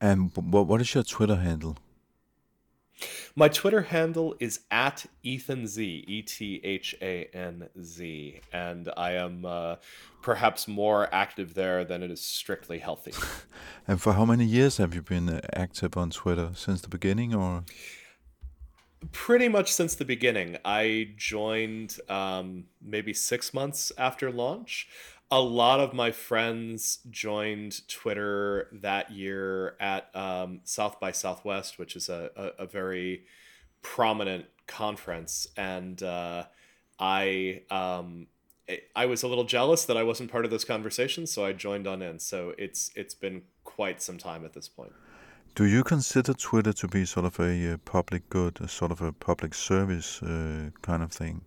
And 0.00 0.32
what 0.34 0.80
is 0.80 0.94
your 0.94 1.04
twitter 1.04 1.36
handle 1.36 1.78
my 3.34 3.48
Twitter 3.48 3.82
handle 3.82 4.34
is 4.40 4.60
at 4.70 5.06
Ethan 5.22 5.66
Z, 5.66 6.04
E 6.06 6.22
T 6.22 6.60
H 6.62 6.94
A 7.00 7.24
N 7.34 7.68
Z, 7.82 8.40
and 8.52 8.90
I 8.96 9.12
am 9.12 9.44
uh, 9.44 9.76
perhaps 10.22 10.68
more 10.68 11.12
active 11.12 11.54
there 11.54 11.84
than 11.84 12.02
it 12.02 12.10
is 12.10 12.20
strictly 12.20 12.78
healthy. 12.78 13.12
and 13.88 14.00
for 14.00 14.12
how 14.14 14.24
many 14.24 14.44
years 14.44 14.76
have 14.76 14.94
you 14.94 15.02
been 15.02 15.28
uh, 15.28 15.40
active 15.54 15.96
on 15.96 16.10
Twitter? 16.10 16.50
Since 16.54 16.82
the 16.82 16.88
beginning, 16.88 17.34
or? 17.34 17.64
Pretty 19.10 19.48
much 19.48 19.72
since 19.72 19.96
the 19.96 20.04
beginning. 20.04 20.58
I 20.64 21.10
joined 21.16 21.98
um, 22.08 22.64
maybe 22.80 23.12
six 23.12 23.52
months 23.52 23.90
after 23.98 24.30
launch 24.30 24.88
a 25.32 25.40
lot 25.40 25.80
of 25.80 25.94
my 25.94 26.10
friends 26.10 26.98
joined 27.10 27.88
Twitter 27.88 28.68
that 28.70 29.10
year 29.10 29.76
at 29.80 30.14
um, 30.14 30.60
South 30.64 31.00
by 31.00 31.10
Southwest, 31.10 31.78
which 31.78 31.96
is 31.96 32.10
a, 32.10 32.30
a, 32.36 32.64
a 32.64 32.66
very 32.66 33.24
prominent 33.80 34.44
conference, 34.66 35.46
and 35.56 36.02
uh, 36.02 36.44
I 36.98 37.62
um, 37.70 38.26
I 38.94 39.06
was 39.06 39.22
a 39.22 39.28
little 39.28 39.44
jealous 39.44 39.86
that 39.86 39.96
I 39.96 40.02
wasn't 40.02 40.30
part 40.30 40.44
of 40.44 40.50
those 40.50 40.66
conversations, 40.66 41.32
so 41.32 41.46
I 41.46 41.54
joined 41.54 41.86
on 41.86 42.02
in. 42.02 42.18
So 42.18 42.52
it's 42.58 42.90
it's 42.94 43.14
been 43.14 43.42
quite 43.64 44.02
some 44.02 44.18
time 44.18 44.44
at 44.44 44.52
this 44.52 44.68
point. 44.68 44.92
Do 45.54 45.64
you 45.64 45.82
consider 45.82 46.34
Twitter 46.34 46.74
to 46.74 46.88
be 46.88 47.06
sort 47.06 47.24
of 47.24 47.40
a, 47.40 47.72
a 47.72 47.78
public 47.78 48.28
good, 48.28 48.60
a 48.60 48.68
sort 48.68 48.90
of 48.90 49.00
a 49.00 49.12
public 49.12 49.54
service 49.54 50.22
uh, 50.22 50.70
kind 50.82 51.02
of 51.02 51.10
thing? 51.10 51.40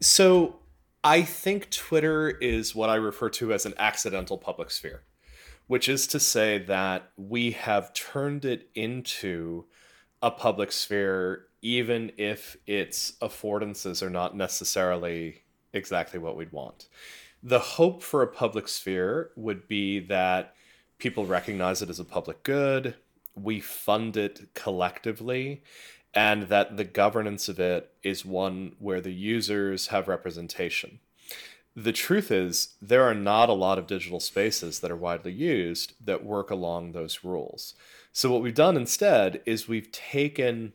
So 0.00 0.56
I 1.06 1.20
think 1.20 1.70
Twitter 1.70 2.30
is 2.30 2.74
what 2.74 2.88
I 2.88 2.94
refer 2.94 3.28
to 3.30 3.52
as 3.52 3.66
an 3.66 3.74
accidental 3.76 4.38
public 4.38 4.70
sphere, 4.70 5.02
which 5.66 5.86
is 5.86 6.06
to 6.08 6.18
say 6.18 6.56
that 6.58 7.10
we 7.18 7.50
have 7.50 7.92
turned 7.92 8.46
it 8.46 8.70
into 8.74 9.66
a 10.22 10.30
public 10.30 10.72
sphere 10.72 11.44
even 11.60 12.10
if 12.16 12.56
its 12.66 13.12
affordances 13.22 14.02
are 14.02 14.10
not 14.10 14.34
necessarily 14.34 15.42
exactly 15.74 16.18
what 16.18 16.36
we'd 16.36 16.52
want. 16.52 16.88
The 17.42 17.58
hope 17.58 18.02
for 18.02 18.22
a 18.22 18.26
public 18.26 18.66
sphere 18.66 19.30
would 19.36 19.68
be 19.68 20.00
that 20.00 20.54
people 20.98 21.26
recognize 21.26 21.82
it 21.82 21.90
as 21.90 22.00
a 22.00 22.04
public 22.04 22.42
good, 22.42 22.94
we 23.34 23.60
fund 23.60 24.16
it 24.16 24.48
collectively, 24.54 25.62
and 26.14 26.44
that 26.44 26.76
the 26.76 26.84
governance 26.84 27.48
of 27.48 27.58
it 27.58 27.90
is 28.02 28.24
one 28.24 28.76
where 28.78 29.00
the 29.00 29.12
users 29.12 29.88
have 29.88 30.08
representation. 30.08 31.00
The 31.76 31.92
truth 31.92 32.30
is, 32.30 32.74
there 32.80 33.02
are 33.02 33.14
not 33.14 33.48
a 33.48 33.54
lot 33.54 33.78
of 33.78 33.88
digital 33.88 34.20
spaces 34.20 34.78
that 34.78 34.92
are 34.92 34.96
widely 34.96 35.32
used 35.32 35.94
that 36.04 36.24
work 36.24 36.50
along 36.50 36.92
those 36.92 37.24
rules. 37.24 37.74
So, 38.12 38.30
what 38.30 38.42
we've 38.42 38.54
done 38.54 38.76
instead 38.76 39.42
is 39.44 39.66
we've 39.66 39.90
taken 39.90 40.72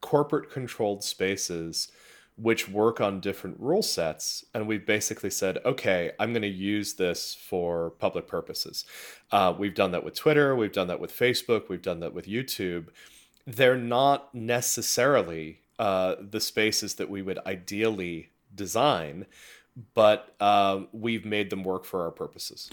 corporate 0.00 0.50
controlled 0.50 1.04
spaces 1.04 1.92
which 2.36 2.68
work 2.68 3.00
on 3.00 3.20
different 3.20 3.60
rule 3.60 3.82
sets. 3.82 4.44
And 4.54 4.66
we've 4.66 4.86
basically 4.86 5.30
said, 5.30 5.58
okay, 5.64 6.12
I'm 6.18 6.32
going 6.32 6.42
to 6.42 6.48
use 6.48 6.94
this 6.94 7.34
for 7.34 7.90
public 7.98 8.26
purposes. 8.26 8.84
Uh, 9.30 9.54
we've 9.56 9.74
done 9.74 9.92
that 9.92 10.04
with 10.04 10.14
Twitter, 10.14 10.56
we've 10.56 10.72
done 10.72 10.88
that 10.88 11.00
with 11.00 11.16
Facebook, 11.16 11.68
we've 11.68 11.82
done 11.82 12.00
that 12.00 12.14
with 12.14 12.26
YouTube. 12.26 12.88
They're 13.46 13.76
not 13.76 14.34
necessarily 14.34 15.60
uh, 15.78 16.16
the 16.20 16.40
spaces 16.40 16.94
that 16.94 17.10
we 17.10 17.22
would 17.22 17.38
ideally 17.46 18.30
design, 18.54 19.26
but 19.94 20.34
uh, 20.40 20.82
we've 20.92 21.24
made 21.24 21.50
them 21.50 21.64
work 21.64 21.84
for 21.84 22.02
our 22.02 22.10
purposes. 22.10 22.70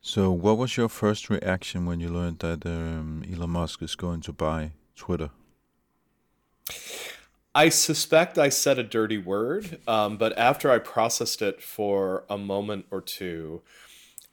So, 0.00 0.30
what 0.30 0.58
was 0.58 0.76
your 0.76 0.90
first 0.90 1.30
reaction 1.30 1.86
when 1.86 1.98
you 1.98 2.08
learned 2.08 2.40
that 2.40 2.66
um, 2.66 3.24
Elon 3.32 3.50
Musk 3.50 3.82
is 3.82 3.94
going 3.96 4.20
to 4.20 4.32
buy 4.32 4.72
Twitter? 4.94 5.30
I 7.54 7.68
suspect 7.68 8.36
I 8.36 8.48
said 8.48 8.78
a 8.78 8.82
dirty 8.82 9.16
word, 9.16 9.78
um, 9.86 10.16
but 10.16 10.36
after 10.36 10.70
I 10.70 10.78
processed 10.78 11.40
it 11.40 11.62
for 11.62 12.24
a 12.28 12.36
moment 12.36 12.86
or 12.90 13.00
two, 13.00 13.62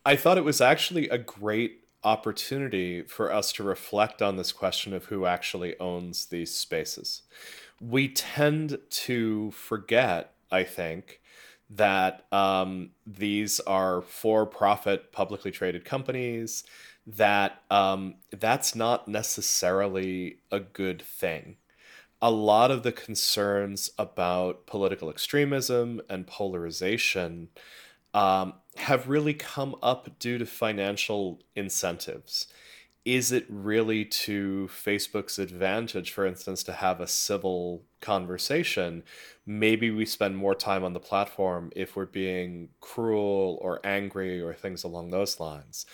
I 0.05 0.15
thought 0.15 0.37
it 0.37 0.43
was 0.43 0.59
actually 0.59 1.07
a 1.09 1.19
great 1.19 1.80
opportunity 2.03 3.03
for 3.03 3.31
us 3.31 3.51
to 3.53 3.63
reflect 3.63 4.21
on 4.21 4.35
this 4.35 4.51
question 4.51 4.93
of 4.93 5.05
who 5.05 5.25
actually 5.25 5.79
owns 5.79 6.25
these 6.27 6.53
spaces. 6.53 7.23
We 7.79 8.09
tend 8.09 8.79
to 8.89 9.51
forget, 9.51 10.33
I 10.51 10.63
think, 10.63 11.21
that 11.69 12.25
um, 12.31 12.91
these 13.07 13.59
are 13.61 14.01
for-profit, 14.01 15.11
publicly 15.11 15.51
traded 15.51 15.85
companies. 15.85 16.63
That 17.07 17.63
um, 17.71 18.15
that's 18.31 18.75
not 18.75 19.07
necessarily 19.07 20.37
a 20.51 20.59
good 20.59 21.01
thing 21.01 21.57
a 22.21 22.29
lot 22.31 22.69
of 22.69 22.83
the 22.83 22.91
concerns 22.91 23.89
about 23.97 24.67
political 24.67 25.09
extremism 25.09 26.01
and 26.07 26.27
polarization 26.27 27.49
um, 28.13 28.53
have 28.77 29.09
really 29.09 29.33
come 29.33 29.75
up 29.81 30.19
due 30.19 30.37
to 30.37 30.45
financial 30.45 31.41
incentives. 31.55 32.47
Is 33.03 33.31
it 33.31 33.45
really 33.49 34.05
to 34.05 34.69
Facebook's 34.71 35.39
advantage, 35.39 36.11
for 36.11 36.25
instance, 36.25 36.61
to 36.63 36.73
have 36.73 36.99
a 36.99 37.07
civil 37.07 37.83
conversation? 37.99 39.03
Maybe 39.45 39.89
we 39.89 40.05
spend 40.05 40.37
more 40.37 40.53
time 40.53 40.83
on 40.83 40.93
the 40.93 40.99
platform 40.99 41.71
if 41.75 41.95
we're 41.95 42.05
being 42.05 42.69
cruel 42.79 43.57
or 43.59 43.79
angry 43.83 44.39
or 44.39 44.53
things 44.53 44.83
along 44.83 45.09
those 45.09 45.39
lines. 45.39 45.87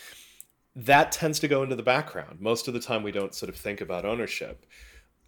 That 0.76 1.14
tends 1.14 1.40
to 1.40 1.48
go 1.48 1.64
into 1.64 1.78
the 1.78 1.84
background. 1.84 2.42
Most 2.42 2.68
of 2.68 2.74
the 2.74 2.82
time, 2.82 3.04
we 3.04 3.14
don't 3.14 3.34
sort 3.34 3.50
of 3.50 3.56
think 3.56 3.80
about 3.80 4.06
ownership. 4.06 4.66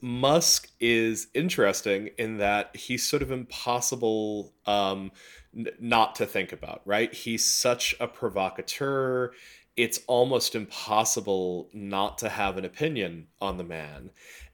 Musk 0.02 0.70
is 0.80 1.28
interesting 1.34 2.10
in 2.18 2.38
that 2.38 2.76
he's 2.76 3.06
sort 3.06 3.22
of 3.22 3.32
impossible 3.32 4.54
um, 4.66 5.12
n- 5.56 5.68
not 5.80 6.16
to 6.16 6.26
think 6.26 6.52
about, 6.52 6.82
right? 6.86 7.14
He's 7.14 7.46
such 7.46 7.96
a 8.00 8.08
provocateur. 8.08 9.32
It's 9.76 10.02
almost 10.08 10.56
impossible 10.56 11.70
not 11.74 12.18
to 12.20 12.30
have 12.30 12.58
an 12.58 12.66
opinion 12.66 13.28
on 13.42 13.58
the 13.58 13.64
man. 13.64 14.12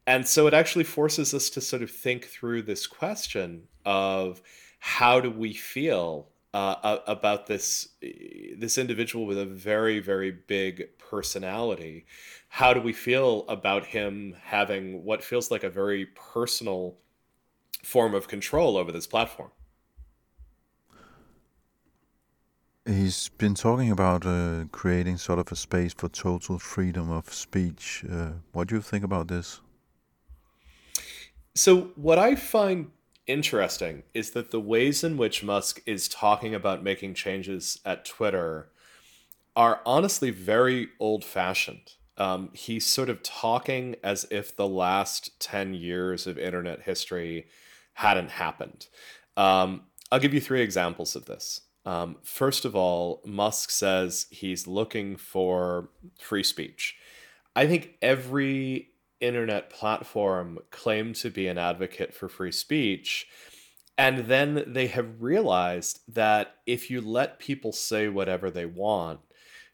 And 0.08 0.28
so 0.28 0.46
it 0.48 0.54
actually 0.54 0.84
forces 0.84 1.34
us 1.34 1.50
to 1.52 1.62
sort 1.62 1.82
of 1.82 1.90
think 1.90 2.26
through 2.26 2.64
this 2.64 2.86
question 2.86 3.64
of 3.86 4.42
how 4.80 5.20
do 5.20 5.32
we 5.32 5.54
feel 5.54 6.30
uh, 6.54 7.00
about 7.06 7.48
this 7.48 7.90
this 8.58 8.78
individual 8.78 9.26
with 9.26 9.38
a 9.38 9.46
very 9.46 10.00
very 10.00 10.32
big 10.32 10.88
personality 10.98 12.06
how 12.56 12.74
do 12.74 12.80
we 12.80 12.94
feel 12.94 13.44
about 13.50 13.88
him 13.88 14.34
having 14.42 15.04
what 15.04 15.22
feels 15.22 15.52
like 15.52 15.66
a 15.66 15.70
very 15.70 16.06
personal 16.06 16.96
form 17.84 18.16
of 18.16 18.30
control 18.30 18.78
over 18.78 18.94
this 18.94 19.06
platform? 19.06 19.52
He's 22.86 23.30
been 23.30 23.56
talking 23.56 23.90
about 23.92 24.26
uh, 24.26 24.66
creating 24.72 25.18
sort 25.18 25.40
of 25.40 25.52
a 25.52 25.56
space 25.56 25.94
for 25.94 26.08
total 26.08 26.60
freedom 26.60 27.10
of 27.10 27.34
speech. 27.34 28.06
Uh, 28.10 28.34
what 28.52 28.68
do 28.68 28.76
you 28.76 28.82
think 28.82 29.04
about 29.04 29.28
this? 29.28 29.60
So, 31.56 31.92
what 31.96 32.20
I 32.20 32.36
find 32.36 32.92
interesting 33.26 34.04
is 34.14 34.32
that 34.32 34.52
the 34.52 34.60
ways 34.60 35.04
in 35.04 35.18
which 35.18 35.44
Musk 35.44 35.82
is 35.86 36.08
talking 36.08 36.54
about 36.54 36.84
making 36.84 37.16
changes 37.16 37.80
at 37.86 38.06
Twitter 38.06 38.70
are 39.56 39.82
honestly 39.86 40.30
very 40.30 40.90
old 41.00 41.24
fashioned 41.26 41.94
um, 42.18 42.50
he's 42.54 42.86
sort 42.86 43.10
of 43.10 43.24
talking 43.24 43.96
as 44.04 44.26
if 44.30 44.56
the 44.56 44.68
last 44.68 45.40
10 45.40 45.74
years 45.74 46.28
of 46.28 46.38
internet 46.38 46.84
history 46.84 47.48
hadn't 47.94 48.32
happened. 48.32 48.88
Um, 49.36 49.84
I'll 50.12 50.20
give 50.20 50.34
you 50.34 50.42
three 50.42 50.62
examples 50.62 51.16
of 51.16 51.26
this. 51.26 51.62
Um, 51.86 52.18
first 52.24 52.66
of 52.66 52.76
all, 52.76 53.22
Musk 53.26 53.70
says 53.70 54.26
he's 54.32 54.68
looking 54.68 55.18
for 55.18 55.90
free 56.20 56.44
speech. 56.44 56.98
I 57.56 57.68
think 57.68 57.96
every 58.02 58.90
internet 59.22 59.70
platform 59.70 60.60
claimed 60.72 61.16
to 61.16 61.30
be 61.30 61.48
an 61.48 61.58
advocate 61.58 62.14
for 62.14 62.28
free 62.28 62.52
speech. 62.52 63.28
And 63.98 64.26
then 64.26 64.64
they 64.68 64.88
have 64.88 65.22
realized 65.22 66.02
that 66.14 66.56
if 66.66 66.92
you 66.92 67.00
let 67.00 67.40
people 67.40 67.72
say 67.72 68.10
whatever 68.10 68.52
they 68.52 68.66
want, 68.66 69.22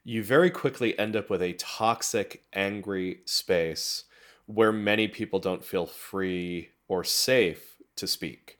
you 0.03 0.23
very 0.23 0.49
quickly 0.49 0.97
end 0.97 1.15
up 1.15 1.29
with 1.29 1.41
a 1.41 1.53
toxic, 1.53 2.43
angry 2.53 3.21
space 3.25 4.05
where 4.45 4.71
many 4.71 5.07
people 5.07 5.39
don't 5.39 5.63
feel 5.63 5.85
free 5.85 6.69
or 6.87 7.03
safe 7.03 7.77
to 7.95 8.07
speak. 8.07 8.57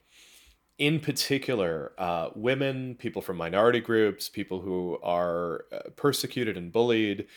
In 0.82 1.00
particular, 1.00 1.92
uh, 2.00 2.30
women, 2.34 2.96
people 2.96 3.22
from 3.22 3.38
minority 3.38 3.80
groups, 3.80 4.28
people 4.28 4.62
who 4.62 4.98
are 5.04 5.66
uh, 5.72 5.92
persecuted 5.96 6.58
and 6.58 6.72
bullied, 6.72 7.28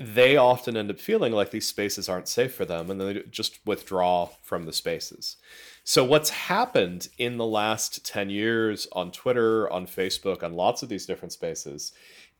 they 0.00 0.36
often 0.36 0.76
end 0.76 0.90
up 0.90 0.98
feeling 0.98 1.32
like 1.32 1.52
these 1.52 1.68
spaces 1.68 2.08
aren't 2.08 2.26
safe 2.26 2.52
for 2.52 2.64
them 2.64 2.90
and 2.90 3.00
they 3.00 3.22
just 3.30 3.64
withdraw 3.64 4.30
from 4.42 4.64
the 4.64 4.72
spaces. 4.72 5.36
So, 5.84 6.02
what's 6.02 6.30
happened 6.30 7.06
in 7.16 7.36
the 7.36 7.46
last 7.46 8.04
10 8.04 8.28
years 8.28 8.88
on 8.90 9.12
Twitter, 9.12 9.70
on 9.72 9.86
Facebook, 9.86 10.42
on 10.42 10.54
lots 10.54 10.82
of 10.82 10.88
these 10.88 11.06
different 11.06 11.32
spaces 11.32 11.92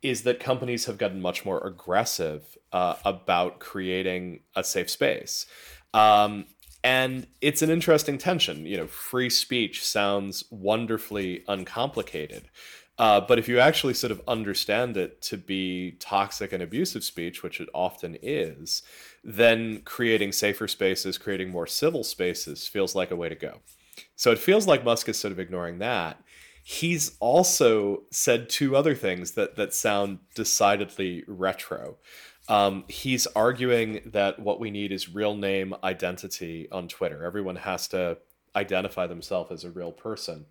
is 0.02 0.23
that 0.25 0.40
companies 0.40 0.87
have 0.87 0.99
gotten 0.99 1.23
much 1.23 1.45
more 1.45 1.64
aggressive 1.64 2.59
uh, 2.73 2.97
about 3.04 3.61
creating 3.61 4.40
a 4.57 4.64
safe 4.64 4.90
space. 4.90 5.47
Um, 5.95 6.47
and 6.82 7.26
it's 7.40 7.62
an 7.62 7.70
interesting 7.70 8.18
tension. 8.18 8.66
You 8.66 8.78
know, 8.78 8.87
free 8.87 9.30
speech 9.30 9.84
sounds 9.84 10.44
wonderfully 10.50 11.44
uncomplicated. 11.49 12.49
Uh, 12.99 13.20
but 13.20 13.38
if 13.38 13.49
you 13.49 13.58
actually 13.58 13.94
sort 13.94 14.10
of 14.10 14.20
understand 14.28 14.96
it 14.96 15.22
to 15.22 15.38
be 15.38 15.92
toxic 16.00 16.52
and 16.52 16.62
abusive 16.62 17.02
speech, 17.02 17.42
which 17.42 17.58
it 17.58 17.68
often 17.72 18.18
is, 18.20 18.82
then 19.25 19.80
creating 19.84 20.32
safer 20.32 20.68
spaces, 20.68 21.16
creating 21.16 21.49
more 21.49 21.66
civil 21.66 22.04
spaces 22.04 22.66
feels 22.66 22.94
like 22.94 23.10
a 23.10 23.16
way 23.16 23.28
to 23.28 23.34
go. 23.34 23.60
So 24.16 24.30
it 24.30 24.38
feels 24.38 24.66
like 24.66 24.84
Musk 24.84 25.08
is 25.08 25.18
sort 25.18 25.32
of 25.32 25.38
ignoring 25.38 25.78
that 25.78 26.22
he's 26.62 27.16
also 27.20 28.02
said 28.10 28.49
two 28.49 28.76
other 28.76 28.94
things 28.94 29.32
that 29.32 29.56
that 29.56 29.75
sound 29.75 30.18
decidedly 30.34 31.25
retro. 31.26 31.96
Um, 32.50 32.85
he's 32.88 33.28
arguing 33.28 34.00
that 34.07 34.40
what 34.40 34.59
we 34.59 34.73
need 34.73 34.90
is 34.90 35.14
real 35.14 35.37
name 35.37 35.73
identity 35.85 36.69
on 36.73 36.88
Twitter. 36.88 37.25
Everyone 37.25 37.57
has 37.57 37.87
to 37.88 38.19
identify 38.57 39.07
themselves 39.07 39.52
as 39.52 39.64
a 39.64 39.71
real 39.71 39.92
person. 39.92 40.47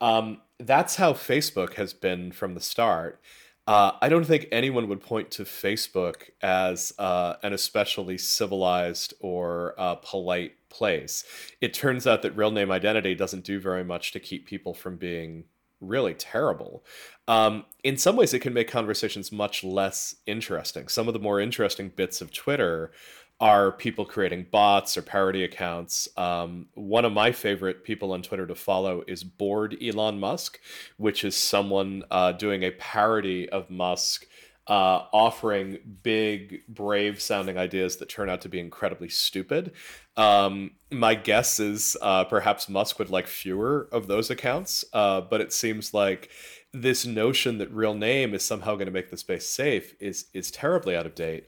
Um, 0.00 0.42
that's 0.58 0.96
how 0.96 1.12
Facebook 1.12 1.74
has 1.74 1.94
been 1.94 2.32
from 2.32 2.54
the 2.54 2.60
start. 2.60 3.20
Uh, 3.68 3.92
I 4.02 4.08
don't 4.08 4.26
think 4.26 4.46
anyone 4.50 4.88
would 4.88 5.00
point 5.00 5.30
to 5.32 5.44
Facebook 5.44 6.30
as 6.42 6.92
uh, 6.98 7.34
an 7.42 7.52
especially 7.52 8.18
civilized 8.18 9.14
or 9.20 9.74
uh, 9.78 9.94
polite 9.96 10.52
place. 10.68 11.24
It 11.60 11.74
turns 11.74 12.06
out 12.06 12.22
that 12.22 12.36
real 12.36 12.50
name 12.50 12.72
identity 12.72 13.14
doesn't 13.14 13.44
do 13.44 13.60
very 13.60 13.84
much 13.84 14.12
to 14.12 14.20
keep 14.20 14.46
people 14.46 14.74
from 14.74 14.96
being 14.96 15.44
really 15.86 16.14
terrible. 16.14 16.84
Um, 17.28 17.64
in 17.82 17.96
some 17.96 18.16
ways, 18.16 18.34
it 18.34 18.40
can 18.40 18.52
make 18.52 18.68
conversations 18.68 19.32
much 19.32 19.64
less 19.64 20.16
interesting. 20.26 20.88
Some 20.88 21.08
of 21.08 21.14
the 21.14 21.20
more 21.20 21.40
interesting 21.40 21.88
bits 21.88 22.20
of 22.20 22.32
Twitter 22.32 22.92
are 23.38 23.72
people 23.72 24.06
creating 24.06 24.46
bots 24.50 24.96
or 24.96 25.02
parody 25.02 25.44
accounts. 25.44 26.08
Um, 26.16 26.68
one 26.74 27.04
of 27.04 27.12
my 27.12 27.32
favorite 27.32 27.84
people 27.84 28.12
on 28.12 28.22
Twitter 28.22 28.46
to 28.46 28.54
follow 28.54 29.04
is 29.06 29.24
Bored 29.24 29.76
Elon 29.82 30.18
Musk, 30.18 30.58
which 30.96 31.22
is 31.22 31.36
someone 31.36 32.04
uh, 32.10 32.32
doing 32.32 32.62
a 32.62 32.70
parody 32.70 33.48
of 33.48 33.68
Musk. 33.68 34.26
Uh, 34.68 35.06
offering 35.12 35.78
big, 36.02 36.62
brave 36.66 37.20
sounding 37.20 37.56
ideas 37.56 37.98
that 37.98 38.08
turn 38.08 38.28
out 38.28 38.40
to 38.40 38.48
be 38.48 38.58
incredibly 38.58 39.08
stupid. 39.08 39.70
Um, 40.16 40.72
my 40.90 41.14
guess 41.14 41.60
is 41.60 41.96
uh, 42.02 42.24
perhaps 42.24 42.68
Musk 42.68 42.98
would 42.98 43.08
like 43.10 43.28
fewer 43.28 43.88
of 43.92 44.08
those 44.08 44.28
accounts, 44.28 44.84
uh, 44.92 45.20
but 45.20 45.40
it 45.40 45.52
seems 45.52 45.94
like 45.94 46.30
this 46.72 47.06
notion 47.06 47.58
that 47.58 47.70
real 47.72 47.94
name 47.94 48.34
is 48.34 48.44
somehow 48.44 48.74
going 48.74 48.86
to 48.86 48.92
make 48.92 49.10
the 49.10 49.16
space 49.16 49.48
safe 49.48 49.94
is 50.00 50.26
is 50.34 50.50
terribly 50.50 50.96
out 50.96 51.06
of 51.06 51.14
date. 51.14 51.46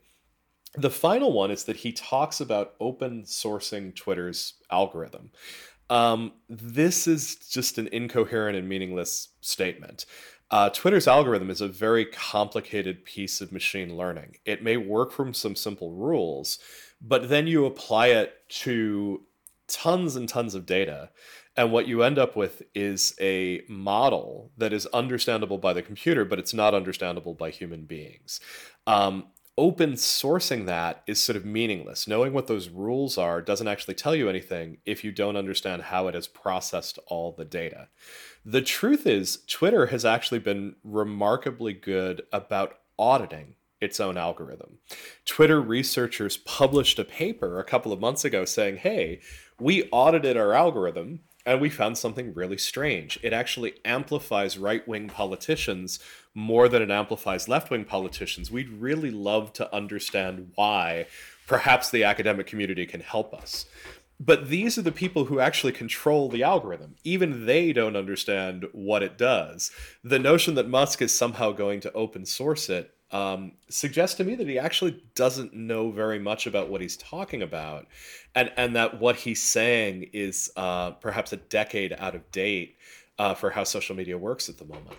The 0.75 0.91
final 0.91 1.33
one 1.33 1.51
is 1.51 1.65
that 1.65 1.77
he 1.77 1.93
talks 1.93 2.41
about 2.41 2.75
open 2.79 3.23
sourcing 3.25 3.95
Twitter's 3.95 4.55
algorithm. 4.71 5.31
Um, 5.91 6.33
this 6.49 7.07
is 7.07 7.37
just 7.37 7.79
an 7.79 7.89
incoherent 7.89 8.57
and 8.57 8.69
meaningless 8.69 9.31
statement. 9.41 10.05
Uh, 10.51 10.71
Twitter's 10.71 11.07
algorithm 11.07 11.51
is 11.51 11.61
a 11.61 11.69
very 11.69 12.07
complicated 12.07 13.05
piece 13.05 13.41
of 13.41 13.53
machine 13.53 13.97
learning. 13.97 14.37
It 14.45 14.63
may 14.63 14.77
work 14.77 15.13
from 15.13 15.35
some 15.35 15.55
simple 15.55 15.93
rules, 15.93 16.59
but 17.01 17.29
then 17.29 17.47
you 17.47 17.67
apply 17.67 18.09
it 18.09 18.49
to 18.49 19.23
tons 19.67 20.17
and 20.17 20.29
tons 20.29 20.55
of 20.55 20.65
data. 20.65 21.11
And 21.57 21.73
what 21.73 21.87
you 21.89 22.03
end 22.03 22.19
up 22.19 22.37
with 22.37 22.63
is 22.75 23.15
a 23.21 23.63
model 23.69 24.53
that 24.57 24.73
is 24.73 24.87
understandable 24.87 25.59
by 25.59 25.73
the 25.73 25.83
computer, 25.83 26.25
but 26.25 26.39
it's 26.39 26.55
not 26.55 26.73
understandable 26.73 27.35
by 27.35 27.51
human 27.51 27.85
beings. 27.85 28.41
Um, 28.87 29.27
open 29.59 29.95
sourcing 29.95 30.67
that 30.67 31.03
is 31.09 31.21
sort 31.21 31.37
of 31.37 31.45
meaningless. 31.45 32.07
Knowing 32.07 32.33
what 32.33 32.47
those 32.47 32.69
rules 32.69 33.19
are 33.19 33.43
doesn't 33.43 33.67
actually 33.67 33.95
tell 33.95 34.15
you 34.15 34.29
anything 34.29 34.79
if 34.87 35.03
you 35.03 35.11
don't 35.11 35.37
understand 35.37 35.83
how 35.83 36.07
it 36.07 36.15
has 36.15 36.29
processed 36.29 36.99
all 37.09 37.33
the 37.33 37.45
data. 37.45 37.89
The 38.51 38.63
truth 38.63 39.07
is, 39.07 39.41
Twitter 39.47 39.89
has 39.89 40.07
actually 40.07 40.39
been 40.39 40.77
remarkably 40.83 41.75
good 41.75 42.23
about 42.33 42.79
auditing 42.99 43.57
its 43.79 44.01
own 44.01 44.17
algorithm. 44.17 44.79
Twitter 45.27 45.61
researchers 45.61 46.39
published 46.39 46.99
a 46.99 47.05
paper 47.05 47.61
a 47.61 47.65
couple 47.65 47.93
of 47.93 48.01
months 48.01 48.25
ago 48.25 48.47
saying, 48.47 48.79
hey, 48.79 49.21
we 49.61 49.87
audited 49.91 50.39
our 50.39 50.55
algorithm 50.55 51.21
and 51.45 51.61
we 51.61 51.69
found 51.69 51.99
something 51.99 52.33
really 52.33 52.57
strange. 52.57 53.19
It 53.23 53.35
actually 53.35 53.75
amplifies 53.85 54.57
right 54.57 54.89
wing 54.89 55.09
politicians 55.09 55.99
more 56.35 56.71
than 56.71 56.81
it 56.81 56.91
amplifies 56.91 57.51
left 57.51 57.71
wing 57.71 57.85
politicians. 57.85 58.51
We'd 58.51 58.71
really 58.71 59.11
love 59.11 59.53
to 59.55 59.75
understand 59.75 60.53
why. 60.55 61.05
Perhaps 61.47 61.91
the 61.91 62.05
academic 62.05 62.47
community 62.47 62.87
can 62.87 63.01
help 63.01 63.35
us. 63.35 63.67
But 64.21 64.49
these 64.49 64.77
are 64.77 64.83
the 64.83 64.93
people 64.93 65.27
who 65.27 65.39
actually 65.39 65.73
control 65.73 66.29
the 66.29 66.43
algorithm. 66.43 66.97
Even 67.05 67.47
they 67.47 67.73
don't 67.73 67.97
understand 67.97 68.67
what 68.73 69.03
it 69.03 69.17
does. 69.17 69.71
The 70.03 70.19
notion 70.19 70.55
that 70.57 70.69
Musk 70.69 71.01
is 71.01 71.17
somehow 71.17 71.53
going 71.53 71.81
to 71.81 71.93
open 71.93 72.27
source 72.27 72.69
it 72.69 72.95
um, 73.11 73.53
suggests 73.71 74.17
to 74.17 74.25
me 74.25 74.35
that 74.35 74.49
he 74.49 74.59
actually 74.59 75.03
doesn't 75.15 75.55
know 75.55 75.91
very 75.91 76.19
much 76.19 76.47
about 76.47 76.69
what 76.69 76.81
he's 76.81 76.97
talking 76.97 77.43
about, 77.43 77.87
and 78.35 78.53
and 78.57 78.77
that 78.77 79.01
what 79.01 79.17
he's 79.17 79.43
saying 79.43 80.11
is 80.13 80.51
uh, 80.57 80.91
perhaps 80.93 81.33
a 81.33 81.39
decade 81.39 81.95
out 81.99 82.15
of 82.15 82.31
date 82.33 82.77
uh, 83.19 83.35
for 83.35 83.51
how 83.51 83.65
social 83.65 83.97
media 83.97 84.19
works 84.19 84.49
at 84.49 84.59
the 84.59 84.65
moment. 84.65 84.97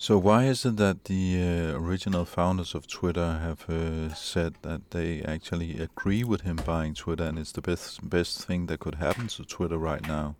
So 0.00 0.16
why 0.16 0.44
is 0.44 0.64
it 0.64 0.78
that 0.78 1.04
the 1.04 1.36
uh, 1.38 1.78
original 1.78 2.24
founders 2.24 2.74
of 2.74 2.86
Twitter 2.86 3.38
have 3.38 3.68
uh, 3.68 4.14
said 4.14 4.54
that 4.62 4.92
they 4.92 5.20
actually 5.20 5.78
agree 5.78 6.24
with 6.24 6.40
him 6.40 6.56
buying 6.64 6.94
Twitter, 6.94 7.24
and 7.24 7.38
it's 7.38 7.52
the 7.52 7.60
best 7.60 8.08
best 8.08 8.46
thing 8.46 8.64
that 8.68 8.80
could 8.80 8.94
happen 8.94 9.26
to 9.26 9.44
Twitter 9.44 9.76
right 9.76 10.00
now? 10.08 10.36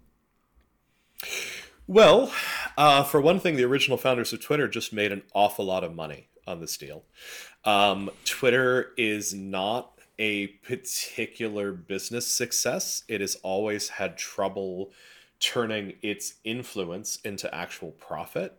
Well, 1.86 2.32
uh, 2.78 3.02
for 3.02 3.20
one 3.20 3.38
thing, 3.38 3.56
the 3.56 3.64
original 3.64 3.98
founders 3.98 4.32
of 4.32 4.40
Twitter 4.40 4.66
just 4.66 4.94
made 4.94 5.12
an 5.12 5.24
awful 5.34 5.66
lot 5.66 5.84
of 5.84 5.94
money 5.94 6.28
on 6.46 6.60
this 6.60 6.78
deal. 6.78 7.04
Um, 7.66 8.08
Twitter 8.24 8.92
is 8.96 9.34
not 9.34 9.92
a 10.18 10.46
particular 10.64 11.70
business 11.72 12.26
success. 12.26 13.02
It 13.08 13.20
has 13.20 13.34
always 13.42 13.90
had 13.90 14.16
trouble 14.16 14.90
turning 15.38 15.96
its 16.00 16.36
influence 16.44 17.18
into 17.24 17.54
actual 17.54 17.90
profit. 17.90 18.56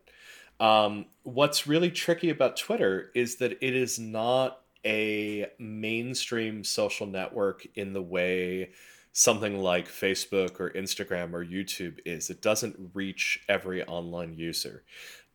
Um, 0.61 1.07
what's 1.23 1.65
really 1.65 1.89
tricky 1.89 2.29
about 2.29 2.55
Twitter 2.55 3.09
is 3.15 3.37
that 3.37 3.53
it 3.61 3.75
is 3.75 3.97
not 3.97 4.61
a 4.85 5.47
mainstream 5.59 6.63
social 6.63 7.07
network 7.07 7.65
in 7.75 7.93
the 7.93 8.01
way 8.01 8.69
something 9.11 9.57
like 9.57 9.87
Facebook 9.87 10.59
or 10.59 10.69
Instagram 10.69 11.33
or 11.33 11.43
YouTube 11.43 11.97
is. 12.05 12.29
It 12.29 12.41
doesn't 12.43 12.91
reach 12.93 13.43
every 13.49 13.83
online 13.83 14.35
user. 14.35 14.83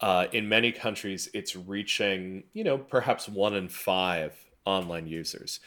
Uh, 0.00 0.26
in 0.32 0.48
many 0.48 0.70
countries, 0.70 1.28
it's 1.34 1.56
reaching, 1.56 2.44
you 2.52 2.62
know, 2.62 2.78
perhaps 2.78 3.28
one 3.28 3.54
in 3.54 3.68
five 3.68 4.32
online 4.64 5.08
users. 5.08 5.58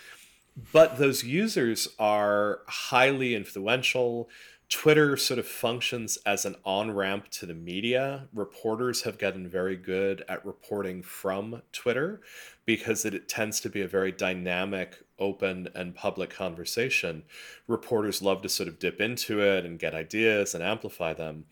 But 0.72 0.98
those 0.98 1.24
users 1.24 1.90
are 2.00 2.62
highly 2.68 3.36
influential. 3.36 4.30
Twitter 4.70 5.18
sort 5.18 5.40
of 5.40 5.48
functions 5.48 6.18
as 6.26 6.46
an 6.46 6.56
on 6.64 6.92
ramp 6.92 7.28
to 7.30 7.46
the 7.46 7.54
media. 7.54 8.28
Reporters 8.34 9.02
have 9.02 9.18
gotten 9.18 9.48
very 9.48 9.76
good 9.76 10.24
at 10.30 10.46
reporting 10.46 11.02
from 11.02 11.64
Twitter 11.72 12.22
because 12.66 13.04
it, 13.04 13.16
it, 13.16 13.28
tends 13.28 13.60
to 13.62 13.70
be 13.70 13.82
a 13.82 13.88
very 13.88 14.12
dynamic, 14.12 15.04
open, 15.18 15.68
and 15.74 15.96
public 15.96 16.30
conversation. 16.30 17.24
Reporters 17.68 18.22
love 18.22 18.44
to 18.44 18.50
sort 18.50 18.70
of 18.70 18.78
dip 18.78 19.02
into 19.02 19.42
it 19.42 19.66
and 19.66 19.80
get 19.80 19.96
ideas 19.96 20.54
and 20.54 20.64
amplify 20.64 21.14
them 21.14 21.46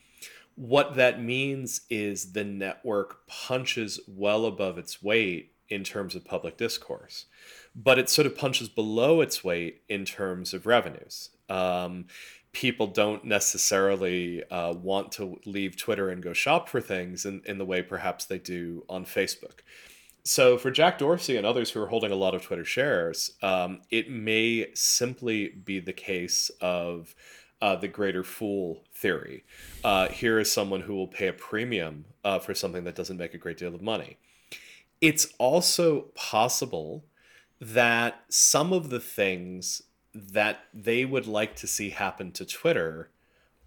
what 0.58 0.95
that 0.95 1.21
means 1.21 1.82
is 1.88 2.34
the 2.34 2.43
network 2.43 3.27
punches 3.27 3.99
well 4.08 4.45
above 4.45 4.80
its 4.80 5.03
weight 5.03 5.53
in 5.69 5.84
terms 5.84 6.15
of 6.15 6.25
public 6.25 6.58
discourse, 6.58 7.25
but 7.75 7.99
it 7.99 8.10
sort 8.10 8.25
of 8.25 8.36
punches 8.36 8.67
below 8.67 9.21
its 9.21 9.43
weight 9.43 9.84
in 9.88 10.03
terms 10.03 10.56
of 10.56 10.65
revenues. 10.65 11.30
Um, 11.47 12.06
people 12.58 12.88
don't 12.88 13.24
necessarily 13.24 14.43
uh, 14.50 14.74
want 14.74 15.12
to 15.12 15.39
leave 15.46 15.78
Twitter 15.78 16.10
and 16.10 16.24
go 16.24 16.34
shop 16.34 16.67
for 16.67 16.82
things 16.82 17.24
in, 17.24 17.39
in 17.46 17.60
the 17.60 17.65
way 17.65 17.84
perhaps 17.84 18.26
they 18.26 18.39
do 18.39 18.84
on 18.89 19.06
Facebook. 19.06 19.60
So, 20.24 20.58
for 20.58 20.72
Jack 20.72 20.98
Dorsey 20.98 21.38
and 21.38 21.46
others 21.46 21.70
who 21.70 21.80
are 21.84 21.88
holding 21.88 22.12
a 22.12 22.15
lot 22.15 22.34
of 22.34 22.41
Twitter 22.41 22.65
shares, 22.65 23.34
um, 23.43 23.82
it 23.91 24.10
may 24.10 24.72
simply 24.74 25.50
be 25.50 25.80
the 25.80 25.93
case 25.93 26.50
of 26.60 27.13
uh, 27.62 27.76
the 27.76 27.88
greater 27.88 28.24
fool 28.24 28.84
theory. 28.91 29.43
Uh, 29.84 30.10
here 30.10 30.39
is 30.39 30.52
someone 30.52 30.82
who 30.82 30.96
will 30.96 31.08
pay 31.08 31.28
a 31.28 31.34
premium 31.34 32.06
uh, 32.26 32.39
for 32.39 32.56
something 32.56 32.86
that 32.86 32.96
doesn't 32.96 33.17
make 33.17 33.36
a 33.36 33.38
great 33.38 33.58
deal 33.58 33.76
of 33.76 33.84
money. 33.84 34.17
It's 35.00 35.28
also 35.38 36.08
possible 36.15 37.06
that 37.62 38.24
some 38.30 38.74
of 38.74 38.89
the 38.89 39.00
things 39.00 39.84
that 40.13 40.60
they 40.74 41.06
would 41.06 41.28
like 41.28 41.56
to 41.58 41.67
see 41.67 41.91
happen 41.91 42.32
to 42.32 42.46
Twitter 42.46 43.10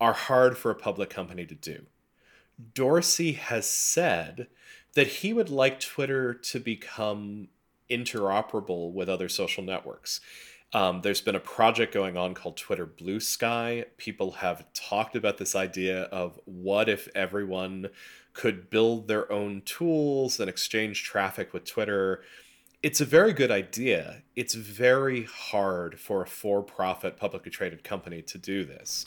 are 0.00 0.12
hard 0.12 0.56
for 0.56 0.70
a 0.70 0.74
public 0.74 1.10
company 1.10 1.44
to 1.46 1.54
do. 1.54 1.86
Dorsey 2.74 3.32
has 3.32 3.68
said 3.68 4.48
that 4.94 5.06
he 5.06 5.32
would 5.32 5.50
like 5.50 5.80
Twitter 5.80 6.34
to 6.34 6.58
become 6.58 7.48
interoperable 7.90 8.92
with 8.92 9.08
other 9.08 9.28
social 9.28 9.62
networks. 9.62 10.20
Um, 10.72 11.00
there's 11.02 11.20
been 11.20 11.34
a 11.34 11.40
project 11.40 11.92
going 11.92 12.16
on 12.16 12.34
called 12.34 12.56
Twitter 12.56 12.86
Blue 12.86 13.18
Sky. 13.18 13.86
People 13.96 14.32
have 14.32 14.72
talked 14.72 15.16
about 15.16 15.38
this 15.38 15.56
idea 15.56 16.02
of 16.04 16.38
what 16.44 16.88
if 16.88 17.08
everyone 17.14 17.88
could 18.32 18.70
build 18.70 19.08
their 19.08 19.30
own 19.32 19.62
tools 19.64 20.38
and 20.38 20.48
exchange 20.48 21.02
traffic 21.02 21.52
with 21.52 21.64
Twitter. 21.64 22.22
It's 22.82 23.00
a 23.02 23.04
very 23.04 23.34
good 23.34 23.50
idea. 23.50 24.22
It's 24.34 24.54
very 24.54 25.24
hard 25.24 26.00
for 26.00 26.22
a 26.22 26.26
for 26.26 26.62
profit, 26.62 27.18
publicly 27.18 27.50
traded 27.50 27.84
company 27.84 28.22
to 28.22 28.38
do 28.38 28.64
this. 28.64 29.04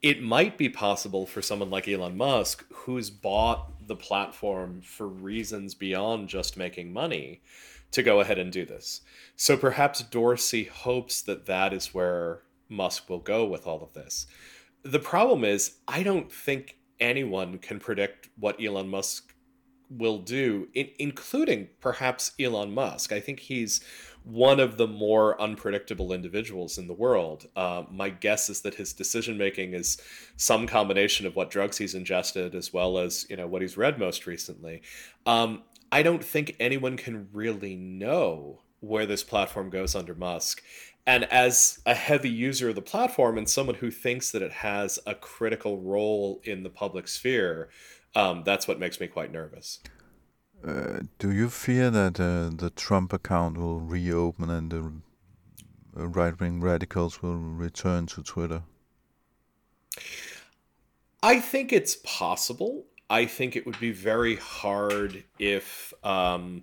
It 0.00 0.22
might 0.22 0.56
be 0.56 0.70
possible 0.70 1.26
for 1.26 1.42
someone 1.42 1.68
like 1.68 1.86
Elon 1.86 2.16
Musk, 2.16 2.64
who's 2.72 3.10
bought 3.10 3.86
the 3.86 3.96
platform 3.96 4.80
for 4.80 5.06
reasons 5.06 5.74
beyond 5.74 6.30
just 6.30 6.56
making 6.56 6.94
money, 6.94 7.42
to 7.90 8.02
go 8.02 8.20
ahead 8.20 8.38
and 8.38 8.50
do 8.50 8.64
this. 8.64 9.02
So 9.36 9.54
perhaps 9.54 10.00
Dorsey 10.00 10.64
hopes 10.64 11.20
that 11.22 11.44
that 11.44 11.74
is 11.74 11.92
where 11.92 12.40
Musk 12.70 13.10
will 13.10 13.18
go 13.18 13.44
with 13.44 13.66
all 13.66 13.82
of 13.82 13.92
this. 13.92 14.26
The 14.82 14.98
problem 14.98 15.44
is, 15.44 15.76
I 15.86 16.02
don't 16.02 16.32
think 16.32 16.78
anyone 16.98 17.58
can 17.58 17.80
predict 17.80 18.30
what 18.38 18.62
Elon 18.64 18.88
Musk 18.88 19.29
will 19.90 20.18
do, 20.18 20.68
in, 20.74 20.88
including 20.98 21.68
perhaps 21.80 22.32
Elon 22.38 22.72
Musk. 22.72 23.12
I 23.12 23.20
think 23.20 23.40
he's 23.40 23.80
one 24.22 24.60
of 24.60 24.76
the 24.76 24.86
more 24.86 25.40
unpredictable 25.40 26.12
individuals 26.12 26.78
in 26.78 26.86
the 26.86 26.94
world. 26.94 27.48
Uh, 27.56 27.84
my 27.90 28.10
guess 28.10 28.50
is 28.50 28.60
that 28.60 28.74
his 28.74 28.92
decision 28.92 29.36
making 29.38 29.72
is 29.72 30.00
some 30.36 30.66
combination 30.66 31.26
of 31.26 31.34
what 31.36 31.50
drugs 31.50 31.78
he's 31.78 31.94
ingested 31.94 32.54
as 32.54 32.72
well 32.72 32.98
as 32.98 33.26
you 33.30 33.36
know 33.36 33.46
what 33.46 33.62
he's 33.62 33.76
read 33.76 33.98
most 33.98 34.26
recently. 34.26 34.82
Um, 35.26 35.62
I 35.90 36.02
don't 36.02 36.22
think 36.22 36.54
anyone 36.60 36.96
can 36.96 37.28
really 37.32 37.76
know 37.76 38.60
where 38.80 39.06
this 39.06 39.24
platform 39.24 39.70
goes 39.70 39.94
under 39.94 40.14
Musk. 40.14 40.62
and 41.06 41.24
as 41.24 41.80
a 41.86 41.94
heavy 41.94 42.28
user 42.30 42.68
of 42.68 42.74
the 42.74 42.82
platform 42.82 43.38
and 43.38 43.48
someone 43.48 43.76
who 43.76 43.90
thinks 43.90 44.30
that 44.30 44.42
it 44.42 44.52
has 44.52 44.98
a 45.06 45.14
critical 45.14 45.78
role 45.80 46.40
in 46.44 46.62
the 46.62 46.70
public 46.70 47.08
sphere, 47.08 47.70
um, 48.14 48.42
that's 48.44 48.66
what 48.66 48.78
makes 48.78 49.00
me 49.00 49.06
quite 49.06 49.32
nervous. 49.32 49.80
Uh, 50.66 51.00
do 51.18 51.30
you 51.30 51.48
fear 51.48 51.90
that 51.90 52.20
uh, 52.20 52.54
the 52.54 52.70
Trump 52.70 53.12
account 53.12 53.56
will 53.56 53.80
reopen 53.80 54.50
and 54.50 54.70
the 54.70 54.92
uh, 55.98 56.06
right 56.06 56.38
wing 56.38 56.60
radicals 56.60 57.22
will 57.22 57.38
return 57.38 58.06
to 58.06 58.22
Twitter? 58.22 58.62
I 61.22 61.40
think 61.40 61.72
it's 61.72 61.96
possible. 62.04 62.84
I 63.08 63.26
think 63.26 63.56
it 63.56 63.66
would 63.66 63.80
be 63.80 63.90
very 63.90 64.36
hard 64.36 65.24
if 65.38 65.92
um, 66.04 66.62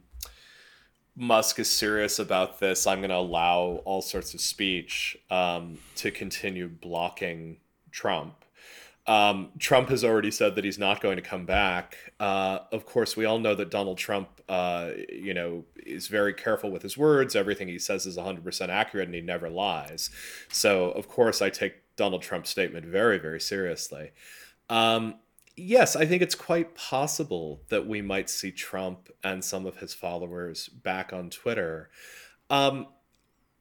Musk 1.15 1.59
is 1.59 1.69
serious 1.69 2.19
about 2.19 2.59
this. 2.59 2.87
I'm 2.87 2.99
going 2.99 3.09
to 3.09 3.17
allow 3.17 3.81
all 3.85 4.01
sorts 4.01 4.33
of 4.33 4.41
speech 4.41 5.17
um, 5.29 5.79
to 5.95 6.11
continue 6.11 6.67
blocking 6.67 7.57
Trump. 7.91 8.45
Um, 9.07 9.51
Trump 9.57 9.87
has 9.89 10.03
already 10.03 10.31
said 10.31 10.55
that 10.55 10.65
he's 10.65 10.77
not 10.77 10.99
going 10.99 11.15
to 11.15 11.21
come 11.21 11.45
back. 11.45 11.95
Uh, 12.19 12.59
of 12.73 12.85
course, 12.85 13.15
we 13.15 13.23
all 13.23 13.39
know 13.39 13.55
that 13.55 13.71
Donald 13.71 13.97
Trump, 13.97 14.27
uh, 14.49 14.91
you 15.09 15.33
know, 15.33 15.63
is 15.77 16.07
very 16.07 16.33
careful 16.33 16.69
with 16.71 16.81
his 16.81 16.97
words. 16.97 17.35
Everything 17.35 17.69
he 17.69 17.79
says 17.79 18.05
is 18.05 18.17
100% 18.17 18.67
accurate, 18.67 19.07
and 19.07 19.15
he 19.15 19.21
never 19.21 19.49
lies. 19.49 20.09
So, 20.49 20.91
of 20.91 21.07
course, 21.07 21.41
I 21.41 21.49
take 21.49 21.75
Donald 21.95 22.21
Trump's 22.21 22.49
statement 22.49 22.85
very, 22.85 23.17
very 23.17 23.39
seriously. 23.39 24.11
Um, 24.69 25.15
yes, 25.55 25.95
I 25.95 26.05
think 26.05 26.21
it's 26.21 26.35
quite 26.35 26.75
possible 26.75 27.61
that 27.69 27.87
we 27.87 28.01
might 28.01 28.29
see 28.29 28.51
Trump 28.51 29.09
and 29.23 29.43
some 29.43 29.65
of 29.65 29.77
his 29.77 29.93
followers 29.93 30.67
back 30.67 31.13
on 31.13 31.29
Twitter. 31.29 31.89
Um, 32.49 32.87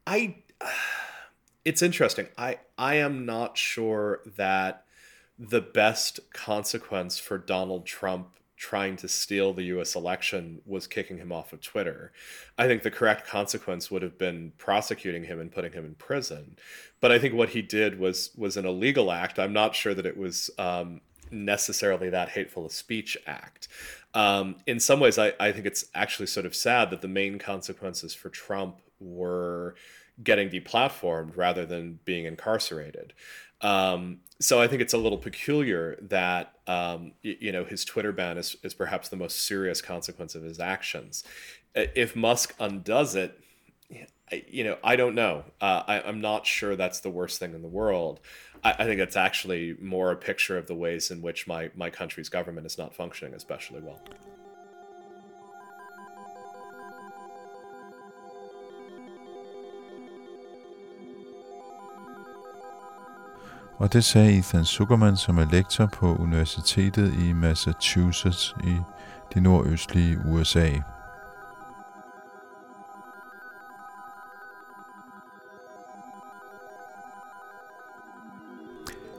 I, 0.08 0.42
it's 1.64 1.82
interesting. 1.82 2.26
I 2.36 2.58
I 2.76 2.96
am 2.96 3.26
not 3.26 3.56
sure 3.56 4.20
that 4.36 4.85
the 5.38 5.60
best 5.60 6.20
consequence 6.32 7.18
for 7.18 7.38
Donald 7.38 7.86
Trump 7.86 8.36
trying 8.56 8.96
to 8.96 9.06
steal 9.06 9.52
the 9.52 9.64
US 9.64 9.94
election 9.94 10.62
was 10.64 10.86
kicking 10.86 11.18
him 11.18 11.30
off 11.30 11.52
of 11.52 11.60
Twitter. 11.60 12.12
I 12.56 12.66
think 12.66 12.82
the 12.82 12.90
correct 12.90 13.26
consequence 13.26 13.90
would 13.90 14.02
have 14.02 14.16
been 14.16 14.52
prosecuting 14.56 15.24
him 15.24 15.38
and 15.38 15.52
putting 15.52 15.72
him 15.72 15.84
in 15.84 15.94
prison. 15.94 16.56
But 17.00 17.12
I 17.12 17.18
think 17.18 17.34
what 17.34 17.50
he 17.50 17.60
did 17.60 17.98
was 17.98 18.30
was 18.36 18.56
an 18.56 18.64
illegal 18.64 19.12
act. 19.12 19.38
I'm 19.38 19.52
not 19.52 19.74
sure 19.74 19.92
that 19.94 20.06
it 20.06 20.16
was 20.16 20.50
um, 20.58 21.02
necessarily 21.30 22.08
that 22.10 22.30
hateful 22.30 22.64
a 22.66 22.70
speech 22.70 23.16
act. 23.26 23.68
Um, 24.14 24.56
in 24.66 24.80
some 24.80 25.00
ways, 25.00 25.18
I, 25.18 25.34
I 25.38 25.52
think 25.52 25.66
it's 25.66 25.86
actually 25.94 26.26
sort 26.26 26.46
of 26.46 26.54
sad 26.54 26.90
that 26.90 27.02
the 27.02 27.08
main 27.08 27.38
consequences 27.38 28.14
for 28.14 28.30
Trump 28.30 28.80
were 28.98 29.74
getting 30.22 30.48
deplatformed 30.48 31.36
rather 31.36 31.66
than 31.66 31.98
being 32.06 32.24
incarcerated. 32.24 33.12
Um, 33.60 34.20
so 34.40 34.60
I 34.60 34.68
think 34.68 34.82
it's 34.82 34.92
a 34.92 34.98
little 34.98 35.18
peculiar 35.18 35.98
that 36.02 36.52
um, 36.66 37.12
you, 37.22 37.36
you 37.40 37.52
know 37.52 37.64
his 37.64 37.84
Twitter 37.84 38.12
ban 38.12 38.38
is, 38.38 38.56
is 38.62 38.74
perhaps 38.74 39.08
the 39.08 39.16
most 39.16 39.44
serious 39.44 39.80
consequence 39.80 40.34
of 40.34 40.42
his 40.42 40.60
actions. 40.60 41.24
If 41.74 42.16
Musk 42.16 42.54
undoes 42.58 43.14
it, 43.14 43.38
you 44.48 44.64
know 44.64 44.76
I 44.84 44.96
don't 44.96 45.14
know. 45.14 45.44
Uh, 45.60 45.82
I, 45.86 46.00
I'm 46.02 46.20
not 46.20 46.46
sure 46.46 46.76
that's 46.76 47.00
the 47.00 47.10
worst 47.10 47.38
thing 47.38 47.54
in 47.54 47.62
the 47.62 47.68
world. 47.68 48.20
I, 48.62 48.72
I 48.72 48.84
think 48.84 49.00
it's 49.00 49.16
actually 49.16 49.76
more 49.80 50.10
a 50.10 50.16
picture 50.16 50.58
of 50.58 50.66
the 50.66 50.74
ways 50.74 51.10
in 51.10 51.22
which 51.22 51.46
my 51.46 51.70
my 51.74 51.90
country's 51.90 52.28
government 52.28 52.66
is 52.66 52.76
not 52.76 52.94
functioning 52.94 53.34
especially 53.34 53.80
well. 53.80 54.00
Og 63.78 63.92
det 63.92 64.04
sagde 64.04 64.38
Ethan 64.38 64.64
Zuckerman, 64.64 65.16
som 65.16 65.38
er 65.38 65.46
lektor 65.52 65.86
på 65.86 66.16
Universitetet 66.16 67.14
i 67.28 67.32
Massachusetts 67.32 68.54
i 68.64 68.76
det 69.34 69.42
nordøstlige 69.42 70.18
USA. 70.26 70.70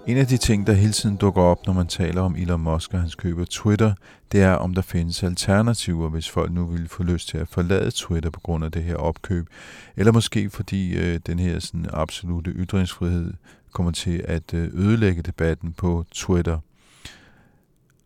En 0.08 0.18
af 0.18 0.28
de 0.28 0.38
ting, 0.38 0.68
der 0.68 0.74
hele 0.74 0.92
tiden 0.92 1.16
dukker 1.16 1.42
op, 1.42 1.66
når 1.66 1.74
man 1.74 1.88
taler 1.88 2.22
om 2.22 2.36
Elon 2.36 2.62
Musk 2.62 2.94
og 2.94 3.00
hans 3.00 3.16
køb 3.16 3.40
af 3.40 3.48
Twitter, 3.48 3.94
det 4.32 4.42
er, 4.42 4.54
om 4.54 4.74
der 4.74 4.82
findes 4.82 5.24
alternativer, 5.24 6.10
hvis 6.10 6.30
folk 6.30 6.52
nu 6.52 6.66
ville 6.66 6.88
få 6.88 7.04
lyst 7.04 7.30
til 7.30 7.38
at 7.38 7.48
forlade 7.48 7.92
Twitter 7.92 8.30
på 8.30 8.40
grund 8.40 8.66
af 8.66 8.72
det 8.72 8.84
her 8.84 8.96
opkøb. 8.96 9.48
Eller 9.96 10.12
måske 10.12 10.50
fordi 10.50 10.98
øh, 10.98 11.20
den 11.28 11.40
her 11.40 11.60
sådan, 11.60 11.86
absolute 11.94 12.52
ytringsfrihed 12.52 13.34
kommer 13.78 13.92
til 13.92 14.26
at 14.28 14.54
øh, 14.54 14.70
ødelægge 14.74 15.22
debatten 15.22 15.74
på 15.74 16.06
Twitter. 16.12 16.60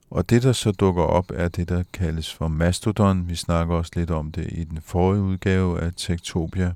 Og 0.09 0.29
det, 0.29 0.43
der 0.43 0.51
så 0.51 0.71
dukker 0.71 1.03
op, 1.03 1.31
er 1.33 1.47
det, 1.47 1.69
der 1.69 1.83
kaldes 1.93 2.33
for 2.33 2.47
Mastodon. 2.47 3.29
Vi 3.29 3.35
snakker 3.35 3.75
også 3.75 3.91
lidt 3.95 4.11
om 4.11 4.31
det 4.31 4.47
i 4.51 4.63
den 4.63 4.81
forrige 4.81 5.21
udgave 5.21 5.81
af 5.81 5.91
Tektopia. 5.97 6.73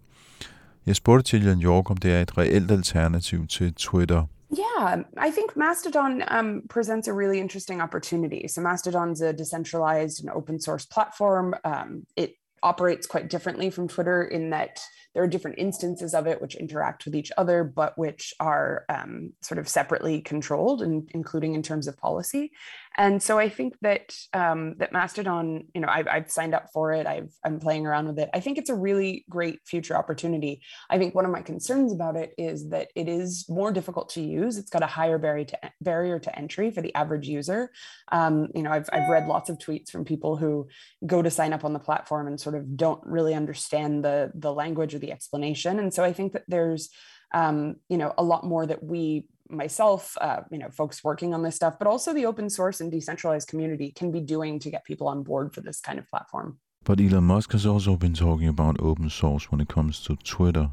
Jeg 0.85 0.95
spurgte 0.95 1.23
til 1.23 1.45
Jan 1.45 1.61
York, 1.61 1.89
om 1.89 1.97
det 1.97 2.13
er 2.13 2.21
et 2.21 2.37
reelt 2.37 2.71
alternativ 2.71 3.47
til 3.47 3.73
Twitter. 3.73 4.23
Yeah, 4.63 4.99
I 5.27 5.31
think 5.31 5.49
Mastodon 5.55 6.23
um, 6.39 6.61
presents 6.69 7.07
a 7.07 7.13
really 7.13 7.39
interesting 7.39 7.81
opportunity. 7.81 8.47
So 8.47 8.61
Mastodon's 8.61 9.21
a 9.21 9.31
decentralized 9.31 10.17
and 10.21 10.29
open 10.35 10.61
source 10.61 10.87
platform. 10.93 11.53
Um, 11.65 11.89
it 12.17 12.29
operates 12.63 13.07
quite 13.07 13.27
differently 13.31 13.69
from 13.71 13.87
Twitter 13.87 14.19
in 14.37 14.51
that 14.51 14.79
there 15.15 15.23
are 15.23 15.27
different 15.27 15.57
instances 15.57 16.13
of 16.13 16.27
it 16.27 16.41
which 16.41 16.55
interact 16.55 17.05
with 17.05 17.15
each 17.15 17.31
other, 17.37 17.63
but 17.63 17.97
which 17.97 18.33
are 18.39 18.83
um, 18.89 19.31
sort 19.41 19.57
of 19.57 19.67
separately 19.67 20.21
controlled, 20.21 20.81
and 20.81 21.09
including 21.13 21.55
in 21.55 21.63
terms 21.63 21.87
of 21.87 21.97
policy. 21.97 22.51
And 22.97 23.21
so 23.21 23.39
I 23.39 23.49
think 23.49 23.75
that 23.81 24.15
um, 24.33 24.75
that 24.77 24.93
Mastodon, 24.93 25.67
you 25.73 25.81
know, 25.81 25.87
I've, 25.89 26.07
I've 26.07 26.31
signed 26.31 26.53
up 26.53 26.67
for 26.73 26.93
it. 26.93 27.07
I've, 27.07 27.31
I'm 27.43 27.59
playing 27.59 27.85
around 27.85 28.07
with 28.07 28.19
it. 28.19 28.29
I 28.33 28.39
think 28.39 28.57
it's 28.57 28.69
a 28.69 28.75
really 28.75 29.25
great 29.29 29.59
future 29.65 29.97
opportunity. 29.97 30.61
I 30.89 30.97
think 30.97 31.15
one 31.15 31.25
of 31.25 31.31
my 31.31 31.41
concerns 31.41 31.91
about 31.91 32.15
it 32.15 32.33
is 32.37 32.69
that 32.69 32.89
it 32.95 33.09
is 33.09 33.45
more 33.49 33.71
difficult 33.71 34.09
to 34.11 34.21
use. 34.21 34.57
It's 34.57 34.69
got 34.69 34.83
a 34.83 34.87
higher 34.87 35.17
barrier 35.17 35.45
to 35.45 35.59
barrier 35.81 36.19
to 36.19 36.39
entry 36.39 36.71
for 36.71 36.81
the 36.81 36.95
average 36.95 37.27
user. 37.27 37.71
Um, 38.11 38.47
you 38.53 38.63
know, 38.63 38.71
I've, 38.71 38.89
I've 38.93 39.09
read 39.09 39.27
lots 39.27 39.49
of 39.49 39.57
tweets 39.57 39.89
from 39.89 40.05
people 40.05 40.37
who 40.37 40.67
go 41.05 41.21
to 41.21 41.29
sign 41.29 41.53
up 41.53 41.65
on 41.65 41.73
the 41.73 41.79
platform 41.79 42.27
and 42.27 42.39
sort 42.39 42.55
of 42.55 42.77
don't 42.77 43.01
really 43.05 43.33
understand 43.33 44.03
the 44.03 44.31
the 44.35 44.53
language 44.53 44.95
or 44.95 44.99
the 44.99 45.04
explanation. 45.11 45.79
And 45.79 45.93
so 45.93 46.03
I 46.03 46.13
think 46.13 46.33
that 46.33 46.43
there's 46.47 46.89
um, 47.33 47.75
you 47.89 47.97
know 47.97 48.13
a 48.17 48.23
lot 48.23 48.43
more 48.43 48.65
that 48.65 48.83
we 48.83 49.27
myself 49.49 50.17
uh, 50.21 50.41
you 50.51 50.57
know 50.57 50.69
folks 50.69 51.03
working 51.03 51.33
on 51.33 51.43
this 51.43 51.55
stuff 51.55 51.75
but 51.77 51.87
also 51.87 52.13
the 52.13 52.25
open 52.25 52.49
source 52.49 52.81
and 52.81 52.91
decentralized 52.91 53.47
community 53.47 53.91
can 53.91 54.11
be 54.11 54.19
doing 54.19 54.57
to 54.59 54.71
get 54.71 54.83
people 54.85 55.07
on 55.07 55.21
board 55.21 55.53
for 55.53 55.61
this 55.61 55.79
kind 55.79 55.99
of 55.99 56.09
platform. 56.09 56.57
But 56.83 56.99
elon 56.99 57.25
musk 57.25 57.51
has 57.51 57.65
also 57.65 57.95
been 57.95 58.13
talking 58.13 58.47
about 58.47 58.79
open 58.79 59.09
source 59.09 59.51
when 59.51 59.61
it 59.61 59.67
comes 59.67 60.01
to 60.05 60.15
twitter. 60.17 60.71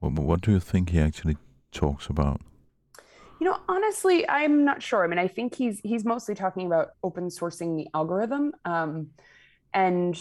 What, 0.00 0.12
what 0.12 0.40
do 0.40 0.52
you 0.52 0.60
think 0.60 0.90
he 0.90 1.00
actually 1.00 1.36
talks 1.70 2.06
about? 2.06 2.40
You 3.40 3.46
know 3.48 3.58
honestly 3.68 4.26
i'm 4.28 4.64
not 4.64 4.82
sure. 4.82 5.04
I 5.04 5.08
mean 5.08 5.18
i 5.18 5.28
think 5.28 5.54
he's 5.54 5.80
he's 5.80 6.04
mostly 6.04 6.34
talking 6.34 6.66
about 6.66 6.90
open 7.02 7.28
sourcing 7.28 7.76
the 7.76 7.88
algorithm 7.92 8.52
um, 8.64 9.08
and 9.74 10.16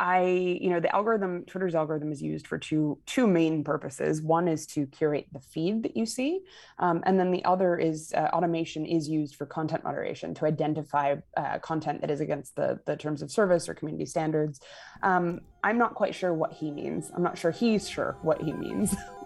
I, 0.00 0.58
you 0.60 0.70
know, 0.70 0.80
the 0.80 0.94
algorithm, 0.94 1.44
Twitter's 1.44 1.74
algorithm 1.74 2.10
is 2.10 2.20
used 2.20 2.46
for 2.46 2.58
two 2.58 2.98
two 3.06 3.26
main 3.26 3.62
purposes. 3.62 4.20
One 4.20 4.48
is 4.48 4.66
to 4.68 4.86
curate 4.86 5.28
the 5.32 5.40
feed 5.40 5.82
that 5.84 5.96
you 5.96 6.04
see, 6.04 6.40
um, 6.78 7.02
and 7.06 7.18
then 7.18 7.30
the 7.30 7.44
other 7.44 7.76
is 7.76 8.12
uh, 8.16 8.28
automation 8.32 8.86
is 8.86 9.08
used 9.08 9.36
for 9.36 9.46
content 9.46 9.84
moderation 9.84 10.34
to 10.34 10.46
identify 10.46 11.16
uh, 11.36 11.58
content 11.60 12.00
that 12.00 12.10
is 12.10 12.20
against 12.20 12.56
the 12.56 12.80
the 12.86 12.96
terms 12.96 13.22
of 13.22 13.30
service 13.30 13.68
or 13.68 13.74
community 13.74 14.06
standards. 14.06 14.60
Um, 15.02 15.40
I'm 15.62 15.78
not 15.78 15.94
quite 15.94 16.14
sure 16.14 16.34
what 16.34 16.52
he 16.52 16.70
means. 16.70 17.12
I'm 17.14 17.22
not 17.22 17.38
sure 17.38 17.50
he's 17.50 17.88
sure 17.88 18.16
what 18.22 18.42
he 18.42 18.52
means. 18.52 18.94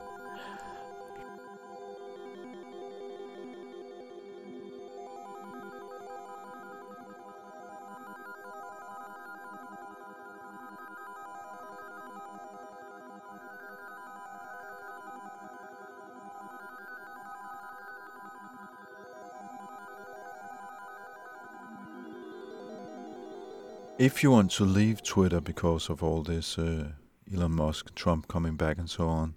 If 23.98 24.22
you 24.22 24.30
want 24.30 24.52
to 24.52 24.64
leave 24.64 25.02
Twitter 25.02 25.40
because 25.40 25.90
of 25.90 26.04
all 26.04 26.22
this 26.22 26.56
uh, 26.56 26.92
Elon 27.34 27.50
Musk, 27.50 27.92
Trump 27.96 28.28
coming 28.28 28.54
back, 28.54 28.78
and 28.78 28.88
so 28.88 29.08
on, 29.08 29.34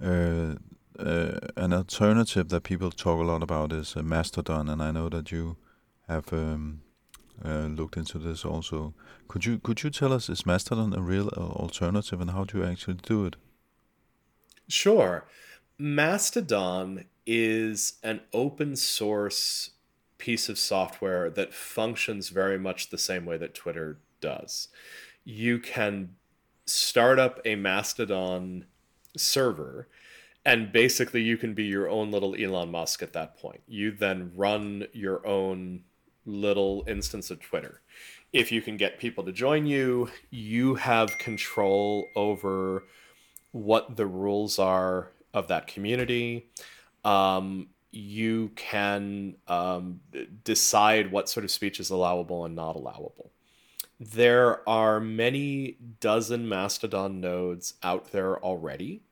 uh, 0.00 0.54
uh, 0.96 1.40
an 1.56 1.72
alternative 1.72 2.48
that 2.50 2.62
people 2.62 2.92
talk 2.92 3.18
a 3.18 3.24
lot 3.24 3.42
about 3.42 3.72
is 3.72 3.96
Mastodon, 3.96 4.68
and 4.68 4.80
I 4.80 4.92
know 4.92 5.08
that 5.08 5.32
you 5.32 5.56
have 6.08 6.32
um, 6.32 6.82
uh, 7.44 7.66
looked 7.66 7.96
into 7.96 8.18
this 8.18 8.44
also. 8.44 8.94
Could 9.26 9.44
you 9.44 9.58
could 9.58 9.82
you 9.82 9.90
tell 9.90 10.12
us 10.12 10.28
is 10.28 10.46
Mastodon 10.46 10.92
a 10.92 11.00
real 11.00 11.28
uh, 11.36 11.40
alternative, 11.40 12.20
and 12.20 12.30
how 12.30 12.44
do 12.44 12.58
you 12.58 12.64
actually 12.64 12.98
do 13.02 13.26
it? 13.26 13.34
Sure. 14.68 15.24
Mastodon 15.78 17.06
is 17.26 17.94
an 18.04 18.20
open 18.32 18.76
source 18.76 19.70
piece 20.18 20.48
of 20.48 20.58
software 20.58 21.30
that 21.30 21.54
functions 21.54 22.28
very 22.28 22.58
much 22.58 22.90
the 22.90 22.98
same 22.98 23.24
way 23.24 23.36
that 23.36 23.54
Twitter 23.54 23.98
does. 24.20 24.68
You 25.24 25.58
can 25.58 26.16
start 26.66 27.18
up 27.18 27.40
a 27.44 27.54
Mastodon 27.54 28.66
server 29.16 29.88
and 30.46 30.70
basically 30.70 31.22
you 31.22 31.36
can 31.36 31.54
be 31.54 31.64
your 31.64 31.88
own 31.88 32.12
little 32.12 32.36
Elon 32.36 32.70
Musk 32.70 33.02
at 33.02 33.12
that 33.14 33.36
point. 33.36 33.62
You 33.66 33.90
then 33.90 34.30
run 34.36 34.86
your 34.92 35.26
own 35.26 35.82
little 36.24 36.84
instance 36.86 37.32
of 37.32 37.40
Twitter. 37.40 37.82
If 38.32 38.52
you 38.52 38.62
can 38.62 38.76
get 38.76 39.00
people 39.00 39.24
to 39.24 39.32
join 39.32 39.66
you, 39.66 40.08
you 40.30 40.76
have 40.76 41.18
control 41.18 42.06
over 42.14 42.84
what 43.50 43.96
the 43.96 44.06
rules 44.06 44.60
are 44.60 45.10
of 45.34 45.48
that 45.48 45.66
community. 45.66 46.48
Um, 47.04 47.68
you 47.96 48.50
can 48.56 49.36
um, 49.48 50.00
decide 50.44 51.10
what 51.10 51.28
sort 51.28 51.44
of 51.44 51.50
speech 51.50 51.80
is 51.80 51.90
allowable 51.90 52.44
and 52.44 52.54
not 52.54 52.76
allowable. 52.76 53.32
There 53.98 54.68
are 54.68 55.00
many 55.00 55.78
dozen 56.00 56.48
Mastodon 56.48 57.20
nodes 57.20 57.74
out 57.82 58.12
there 58.12 58.38
already 58.44 59.02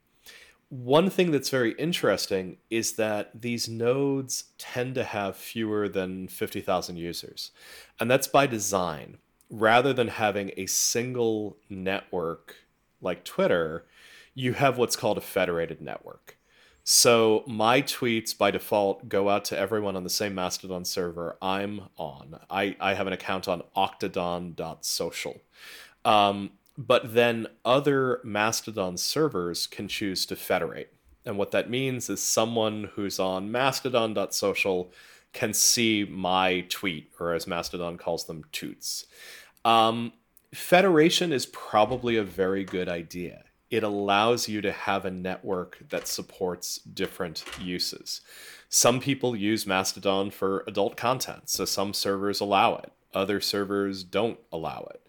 one 0.83 1.09
thing 1.09 1.31
that's 1.31 1.51
very 1.51 1.73
interesting 1.73 2.57
is 2.69 2.95
that 2.95 3.31
these 3.41 3.69
nodes 3.69 4.45
tend 4.59 4.97
to 4.97 5.05
have 5.05 5.37
fewer 5.37 5.89
than 5.89 6.27
50,000 6.27 6.97
users. 6.97 7.53
And 8.01 8.11
that's 8.11 8.27
by 8.27 8.49
design. 8.49 9.19
Rather 9.51 9.93
than 9.93 10.09
having 10.09 10.51
a 10.57 10.67
single 10.67 11.59
network 11.69 12.57
like 13.01 13.25
Twitter, 13.25 13.85
you 14.35 14.55
have 14.55 14.77
what's 14.77 14.97
called 14.97 15.17
a 15.17 15.21
federated 15.21 15.81
network. 15.81 16.34
So 16.87 17.45
my 17.47 17.81
tweets 17.81 18.37
by 18.37 18.51
default 18.51 19.09
go 19.09 19.31
out 19.31 19.47
to 19.47 19.59
everyone 19.59 19.97
on 19.97 20.05
the 20.05 20.11
same 20.11 20.35
Mastodon 20.35 20.85
server 20.85 21.39
I'm 21.41 21.89
on. 21.97 22.39
I, 22.51 22.77
I 22.79 22.93
have 22.93 23.07
an 23.07 23.15
account 23.15 23.49
on 23.49 23.63
octodon.social. 23.75 25.41
Um, 26.05 26.51
but 26.77 27.15
then 27.15 27.47
other 27.65 28.21
Mastodon 28.23 28.99
servers 28.99 29.67
can 29.67 29.89
choose 29.89 30.27
to 30.27 30.37
federate. 30.37 30.93
And 31.25 31.39
what 31.39 31.53
that 31.53 31.71
means 31.71 32.11
is 32.11 32.23
someone 32.23 32.91
who's 32.95 33.19
on 33.19 33.51
mastodon.social 33.51 34.93
can 35.33 35.55
see 35.55 36.05
my 36.05 36.67
tweet, 36.69 37.11
or 37.19 37.33
as 37.33 37.47
Mastodon 37.47 37.97
calls 37.97 38.27
them, 38.27 38.45
toots. 38.53 39.07
Um, 39.65 40.13
federation 40.53 41.33
is 41.33 41.47
probably 41.47 42.17
a 42.17 42.23
very 42.23 42.65
good 42.65 42.91
idea. 42.91 43.45
It 43.71 43.83
allows 43.83 44.49
you 44.49 44.61
to 44.61 44.73
have 44.73 45.05
a 45.05 45.11
network 45.11 45.79
that 45.89 46.07
supports 46.07 46.79
different 46.79 47.45
uses. 47.61 48.21
Some 48.69 49.01
people 49.01 49.35
use 49.35 49.67
Mastodon 49.67 50.31
for 50.31 50.65
adult 50.67 50.97
content, 50.97 51.49
so 51.49 51.65
some 51.65 51.95
servers 51.95 52.41
allow 52.41 52.77
it, 52.77 52.93
other 53.13 53.41
servers 53.41 54.05
don't 54.05 54.39
allow 54.53 54.89
it. 54.91 55.01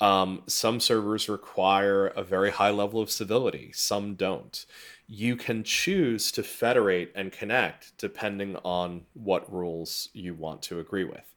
Um, 0.00 0.42
some 0.46 0.80
servers 0.80 1.28
require 1.28 2.06
a 2.06 2.24
very 2.24 2.50
high 2.50 2.70
level 2.70 3.02
of 3.02 3.10
civility, 3.10 3.70
some 3.74 4.14
don't. 4.14 4.64
You 5.06 5.36
can 5.36 5.62
choose 5.62 6.32
to 6.32 6.42
federate 6.42 7.12
and 7.14 7.32
connect 7.32 7.98
depending 7.98 8.56
on 8.64 9.02
what 9.12 9.52
rules 9.52 10.08
you 10.14 10.34
want 10.34 10.62
to 10.62 10.78
agree 10.78 11.04
with. 11.04 11.34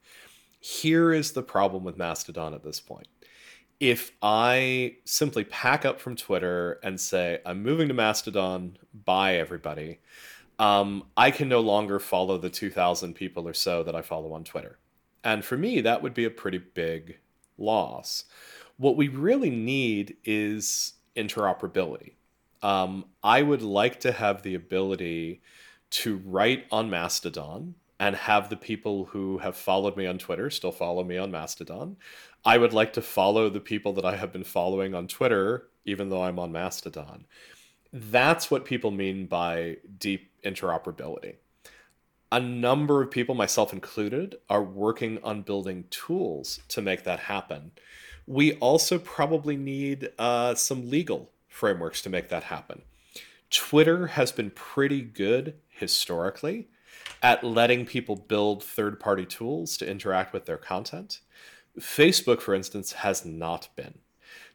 Here 0.62 1.12
is 1.12 1.33
the 1.33 1.43
problem 1.43 1.83
with 1.83 1.97
Mastodon 1.97 2.53
at 2.53 2.63
this 2.63 2.79
point. 2.79 3.07
If 3.84 4.13
I 4.22 4.96
simply 5.04 5.43
pack 5.43 5.84
up 5.84 6.00
from 6.00 6.15
Twitter 6.15 6.80
and 6.84 6.98
say, 6.98 7.41
I'm 7.46 7.62
moving 7.62 7.89
to 7.89 7.93
Mastodon, 7.93 8.78
bye 8.93 9.36
everybody, 9.36 10.00
um, 10.58 11.04
I 11.17 11.32
can 11.32 11.50
no 11.50 11.60
longer 11.60 12.00
follow 12.00 12.38
the 12.38 12.50
2,000 12.50 13.13
people 13.13 13.46
or 13.46 13.54
so 13.54 13.84
that 13.84 13.93
I 13.93 14.02
follow 14.02 14.32
on 14.32 14.46
Twitter. 14.46 14.80
And 15.22 15.43
for 15.43 15.58
me, 15.58 15.82
that 15.82 16.02
would 16.02 16.13
be 16.13 16.24
a 16.24 16.30
pretty 16.30 16.60
big 16.60 17.17
loss. 17.58 18.24
What 18.78 18.96
we 18.96 19.10
really 19.10 19.50
need 19.50 20.15
is 20.24 20.93
interoperability. 21.17 22.13
Um, 22.62 23.04
I 23.22 23.41
would 23.41 23.62
like 23.62 24.00
to 24.00 24.13
have 24.13 24.43
the 24.43 24.56
ability 24.56 25.41
to 25.89 26.22
write 26.24 26.67
on 26.72 26.89
Mastodon 26.89 27.76
and 28.00 28.15
have 28.15 28.50
the 28.50 28.58
people 28.58 29.06
who 29.06 29.38
have 29.39 29.56
followed 29.56 29.96
me 29.96 30.06
on 30.06 30.17
Twitter 30.17 30.50
still 30.50 30.72
follow 30.72 31.04
me 31.04 31.17
on 31.17 31.32
Mastodon. 31.32 31.98
I 32.45 32.58
would 32.58 32.73
like 32.73 32.93
to 32.93 33.01
follow 33.01 33.49
the 33.49 33.60
people 33.60 33.93
that 33.93 34.06
I 34.06 34.15
have 34.15 34.34
been 34.34 34.43
following 34.43 34.93
on 34.93 35.08
Twitter, 35.08 35.67
even 35.86 36.10
though 36.10 36.23
I'm 36.23 36.39
on 36.39 36.51
Mastodon. 36.51 37.25
That's 37.91 38.51
what 38.51 38.65
people 38.65 38.91
mean 38.91 39.27
by 39.27 39.77
deep 39.97 40.32
interoperability. 40.43 41.36
A 42.32 42.39
number 42.39 43.01
of 43.01 43.12
people, 43.12 43.36
myself 43.36 43.71
included, 43.71 44.36
are 44.49 44.63
working 44.63 45.19
on 45.23 45.43
building 45.43 45.86
tools 45.91 46.60
to 46.69 46.82
make 46.82 47.03
that 47.03 47.19
happen. 47.19 47.71
We 48.25 48.53
also 48.53 48.97
probably 48.97 49.56
need 49.56 50.10
uh, 50.17 50.56
some 50.56 50.89
legal 50.89 51.29
frameworks 51.47 52.01
to 52.01 52.10
make 52.10 52.29
that 52.29 52.45
happen. 52.45 52.82
Twitter 53.51 54.08
has 54.08 54.32
been 54.32 54.49
pretty 54.49 55.01
good 55.01 55.56
historically 55.69 56.69
at 57.21 57.43
letting 57.43 57.86
people 57.86 58.15
build 58.15 58.63
third 58.63 58.99
party 58.99 59.25
tools 59.25 59.77
to 59.77 59.89
interact 59.89 60.34
with 60.34 60.45
their 60.45 60.58
content. 60.58 61.19
Facebook, 61.79 62.41
for 62.41 62.53
instance, 62.53 62.91
has 62.93 63.25
not 63.25 63.69
been. 63.75 63.99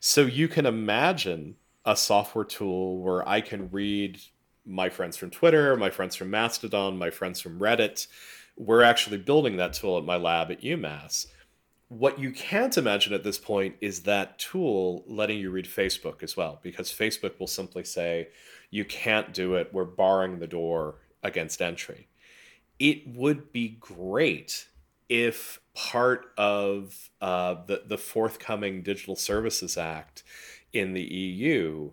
So 0.01 0.23
you 0.23 0.49
can 0.49 0.67
imagine 0.67 1.57
a 1.85 1.97
software 1.97 2.45
tool 2.45 2.99
where 2.99 3.29
I 3.29 3.41
can 3.41 3.71
read 3.71 4.21
my 4.65 4.89
friends 4.89 5.17
from 5.17 5.31
Twitter, 5.31 5.77
my 5.77 5.91
friends 5.91 6.15
from 6.15 6.31
Mastodon, 6.31 6.99
my 6.99 7.11
friends 7.11 7.41
from 7.41 7.59
Reddit. 7.59 8.07
We're 8.57 8.83
actually 8.83 9.19
building 9.19 9.57
that 9.57 9.73
tool 9.73 9.99
at 9.99 10.05
my 10.05 10.17
lab 10.17 10.51
at 10.51 10.61
UMass 10.63 11.27
what 11.89 12.19
you 12.19 12.31
can't 12.31 12.77
imagine 12.77 13.15
at 13.15 13.25
this 13.25 13.39
point 13.39 13.75
is 13.81 14.01
that 14.01 14.39
tool 14.39 15.05
letting 15.07 15.39
you 15.39 15.51
read 15.51 15.65
Facebook 15.65 16.23
as 16.23 16.37
well, 16.37 16.61
because 16.63 16.93
Facebook 16.93 17.39
will 17.41 17.47
simply 17.47 17.83
say, 17.83 18.29
you 18.71 18.85
can't 18.85 19.33
do 19.33 19.55
it, 19.55 19.73
we're 19.73 19.85
barring 19.85 20.39
the 20.39 20.47
door 20.47 20.97
against 21.23 21.63
entry. 21.63 22.07
It 22.79 23.09
would 23.09 23.53
be 23.53 23.79
great 23.81 24.69
if 25.09 25.61
part 25.75 26.33
of 26.37 27.11
uh, 27.21 27.57
the, 27.67 27.83
the 27.87 27.99
forthcoming 27.99 28.83
Digital 28.83 29.17
Services 29.17 29.77
Act 29.77 30.23
in 30.73 30.93
the 30.93 31.03
EU 31.03 31.91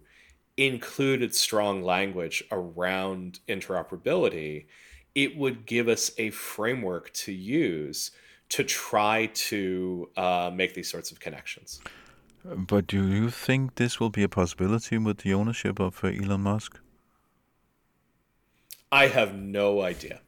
included 0.58 1.36
strong 1.36 1.84
language 1.84 2.44
around 2.52 3.40
interoperability, 3.48 4.66
it 5.14 5.38
would 5.38 5.66
give 5.66 5.88
us 5.88 6.12
a 6.18 6.30
framework 6.32 7.12
to 7.14 7.32
use 7.32 8.12
to 8.50 8.64
try 8.64 9.28
to 9.34 10.10
uh, 10.18 10.52
make 10.54 10.74
these 10.74 10.90
sorts 10.90 11.12
of 11.12 11.20
connections. 11.20 11.82
But 12.44 12.86
do 12.86 13.08
you 13.08 13.30
think 13.32 13.76
this 13.76 14.00
will 14.00 14.12
be 14.12 14.22
a 14.22 14.30
possibility 14.30 14.98
with 15.00 15.20
the 15.20 15.34
ownership 15.34 15.80
of 15.80 16.04
uh, 16.04 16.10
Elon 16.10 16.42
Musk? 16.42 16.80
I 18.92 19.08
have 19.08 19.34
no 19.34 19.82
idea. 19.82 20.22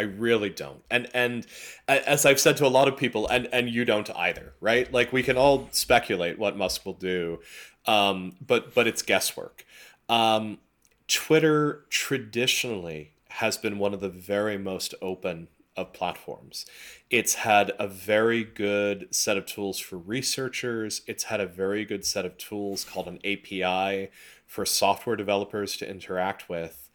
I 0.00 0.04
really 0.04 0.48
don't. 0.48 0.82
And 0.90 1.10
and 1.12 1.46
as 1.86 2.24
I've 2.24 2.40
said 2.40 2.56
to 2.56 2.66
a 2.66 2.68
lot 2.68 2.88
of 2.88 2.96
people, 2.96 3.28
and 3.28 3.46
and 3.52 3.68
you 3.68 3.84
don't 3.84 4.08
either, 4.16 4.54
right? 4.58 4.90
Like 4.90 5.12
we 5.12 5.22
can 5.22 5.36
all 5.36 5.68
speculate 5.72 6.38
what 6.38 6.56
Musk 6.56 6.86
will 6.86 6.94
do, 6.94 7.40
um, 7.84 8.32
but 8.40 8.74
but 8.74 8.86
it's 8.86 9.02
guesswork. 9.02 9.66
Um, 10.08 10.58
Twitter 11.06 11.84
traditionally 11.90 13.12
has 13.28 13.58
been 13.58 13.78
one 13.78 13.92
of 13.92 14.00
the 14.00 14.08
very 14.08 14.56
most 14.56 14.94
open 15.02 15.48
of 15.76 15.92
platforms. 15.92 16.64
It's 17.10 17.34
had 17.34 17.72
a 17.78 17.86
very 17.86 18.42
good 18.42 19.14
set 19.14 19.36
of 19.36 19.44
tools 19.44 19.78
for 19.78 19.98
researchers. 19.98 21.02
It's 21.06 21.24
had 21.24 21.40
a 21.40 21.46
very 21.46 21.84
good 21.84 22.06
set 22.06 22.24
of 22.24 22.38
tools 22.38 22.86
called 22.86 23.06
an 23.06 23.18
API 23.18 24.08
for 24.46 24.64
software 24.64 25.16
developers 25.16 25.76
to 25.76 25.88
interact 25.88 26.48
with. 26.48 26.88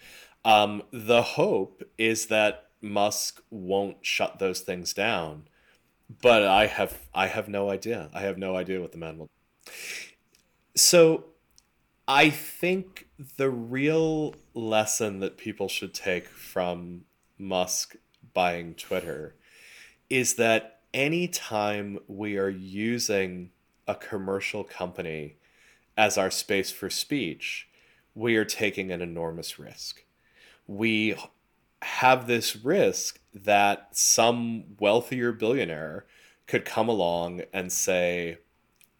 Um, 0.43 0.83
the 0.91 1.21
hope 1.21 1.83
is 1.97 2.27
that 2.27 2.64
Musk 2.85 3.41
won't 3.49 3.97
shut 4.05 4.39
those 4.39 4.61
things 4.61 4.93
down, 4.93 5.47
but 6.21 6.43
I 6.43 6.67
have 6.67 7.07
I 7.13 7.27
have 7.27 7.49
no 7.49 7.69
idea. 7.69 8.09
I 8.13 8.21
have 8.21 8.37
no 8.37 8.55
idea 8.55 8.79
what 8.79 8.91
the 8.91 8.97
man 8.97 9.17
will. 9.17 9.29
So, 10.75 11.25
I 12.07 12.29
think 12.29 13.07
the 13.37 13.49
real 13.49 14.35
lesson 14.53 15.19
that 15.21 15.37
people 15.37 15.67
should 15.67 15.93
take 15.93 16.27
from 16.27 17.05
Musk 17.39 17.95
buying 18.33 18.75
Twitter 18.75 19.35
is 20.09 20.35
that 20.35 20.81
anytime 20.93 21.97
we 22.07 22.37
are 22.37 22.49
using 22.49 23.49
a 23.87 23.95
commercial 23.95 24.63
company 24.63 25.37
as 25.97 26.17
our 26.17 26.29
space 26.29 26.71
for 26.71 26.89
speech, 26.89 27.67
we 28.13 28.35
are 28.35 28.45
taking 28.45 28.91
an 28.91 29.01
enormous 29.01 29.57
risk. 29.57 30.03
We 30.67 31.15
have 31.81 32.27
this 32.27 32.55
risk 32.55 33.19
that 33.33 33.89
some 33.91 34.63
wealthier 34.79 35.31
billionaire 35.31 36.05
could 36.47 36.65
come 36.65 36.87
along 36.89 37.41
and 37.53 37.71
say, 37.71 38.37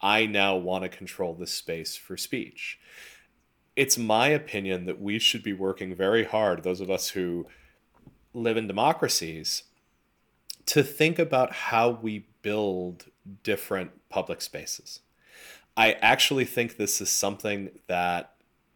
I 0.02 0.26
now 0.26 0.56
want 0.56 0.84
to 0.84 0.90
control 0.90 1.34
this 1.34 1.52
space 1.52 1.96
for 1.96 2.18
speech. 2.18 2.80
it's 3.76 3.98
my 3.98 4.28
opinion 4.28 4.86
that 4.86 5.02
we 5.02 5.20
should 5.20 5.44
be 5.44 5.54
working 5.54 5.96
very 5.96 6.24
hard, 6.24 6.64
those 6.64 6.80
of 6.82 6.90
us 6.90 7.10
who 7.10 7.46
live 8.34 8.58
in 8.58 8.68
democracies, 8.68 9.64
to 10.66 10.82
think 10.82 11.20
about 11.20 11.52
how 11.52 11.90
we 11.90 12.28
build 12.42 13.06
different 13.44 13.92
public 14.10 14.42
spaces. 14.42 15.02
I 15.78 15.94
actually 15.94 16.46
think 16.46 16.78
this 16.78 17.02
is 17.02 17.10
something 17.10 17.70
that 17.88 18.34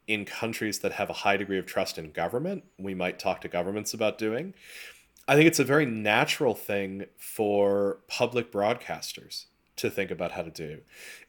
in 0.09 0.25
countries 0.25 0.79
that 0.79 0.93
have 0.93 1.11
a 1.11 1.13
high 1.13 1.37
degree 1.37 1.59
of 1.59 1.67
trust 1.67 1.99
in 1.99 2.11
government, 2.11 2.63
we 2.79 2.95
might 2.95 3.19
talk 3.19 3.39
to 3.41 3.47
governments 3.47 3.93
about 3.93 4.17
doing. 4.17 4.55
I 5.27 5.35
think 5.35 5.45
it's 5.45 5.59
a 5.59 5.63
very 5.63 5.85
natural 5.85 6.55
thing 6.55 7.05
for 7.15 7.99
public 8.07 8.51
broadcasters 8.51 9.45
to 9.75 9.91
think 9.91 10.09
about 10.09 10.31
how 10.31 10.41
to 10.41 10.49
do. 10.49 10.79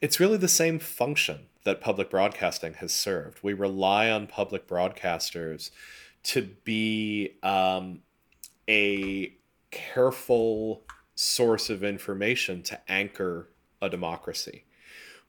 It's 0.01 0.19
really 0.19 0.39
the 0.39 0.49
same 0.49 0.79
function 0.79 1.41
that 1.65 1.83
public 1.83 2.09
broadcasting 2.09 2.73
has 2.75 2.91
served. 2.91 3.41
We 3.43 3.53
rely 3.53 4.11
on 4.11 4.27
public 4.27 4.67
broadcasters 4.67 5.71
to 6.23 6.49
be 6.65 7.35
um, 7.43 8.01
a 8.67 9.35
careful 9.71 10.85
source 11.15 11.69
of 11.69 11.85
information 11.85 12.63
to 12.63 12.81
anchor 12.91 13.51
a 13.83 13.91
democracy. 13.91 14.65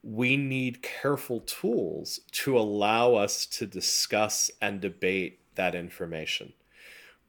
We 0.04 0.36
need 0.36 0.82
careful 0.82 1.42
tools 1.42 2.22
to 2.32 2.58
allow 2.58 3.14
us 3.14 3.46
to 3.48 3.68
discuss 3.68 4.50
and 4.60 4.82
debate 4.82 5.40
that 5.56 5.76
information. 5.76 6.54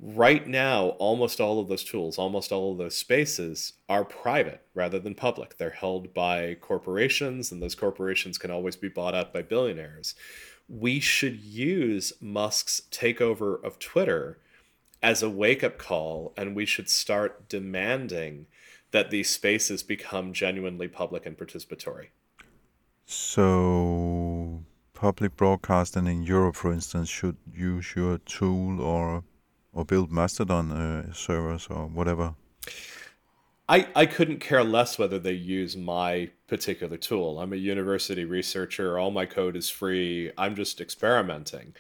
Right 0.01 0.49
now 0.49 0.89
almost 0.99 1.41
all 1.41 1.61
of 1.61 1.69
those 1.69 1.85
tools 1.85 2.19
almost 2.19 2.51
all 2.51 2.73
of 2.73 2.79
those 2.79 2.97
spaces 2.97 3.75
are 3.89 4.05
private 4.05 4.63
rather 4.75 4.99
than 4.99 5.15
public. 5.15 5.59
They're 5.59 5.71
held 5.71 6.15
by 6.15 6.57
corporations 6.61 7.53
and 7.53 7.63
those 7.63 7.75
corporations 7.75 8.39
can 8.39 8.51
always 8.51 8.75
be 8.75 8.89
bought 8.89 9.15
out 9.15 9.35
by 9.35 9.43
billionaires. 9.43 10.15
We 10.67 10.99
should 10.99 11.41
use 11.41 12.15
musk's 12.21 12.83
takeover 12.91 13.63
of 13.63 13.79
twitter 13.79 14.39
as 15.03 15.23
a 15.23 15.29
wake-up 15.31 15.77
call 15.77 16.33
and 16.39 16.57
we 16.57 16.65
should 16.65 16.89
start 16.89 17.49
demanding 17.51 18.47
that 18.93 19.11
these 19.11 19.29
spaces 19.29 19.83
become 19.83 20.33
genuinely 20.33 20.89
public 20.89 21.27
and 21.27 21.37
participatory 21.37 22.09
so 23.13 24.63
public 24.95 25.37
broadcasting 25.37 26.07
in 26.07 26.23
europe 26.23 26.57
for 26.57 26.73
instance 26.73 27.09
should 27.09 27.37
use 27.53 27.95
your 27.97 28.19
tool 28.19 28.81
or 28.81 29.25
or 29.73 29.85
build 29.85 30.13
Mastodon 30.13 30.71
uh, 30.71 31.13
servers 31.13 31.67
or 31.69 31.87
whatever? 31.87 32.35
I, 33.69 33.89
I 33.95 34.07
couldn't 34.07 34.41
care 34.41 34.65
less 34.65 34.99
whether 34.99 35.19
they 35.19 35.33
use 35.33 35.77
my 35.77 36.31
particular 36.47 36.97
tool. 36.97 37.39
I'm 37.39 37.53
a 37.53 37.57
university 37.57 38.25
researcher. 38.25 38.99
All 38.99 39.11
my 39.11 39.25
code 39.25 39.57
is 39.57 39.71
free. 39.71 40.31
I'm 40.37 40.55
just 40.55 40.81
experimenting. 40.81 41.75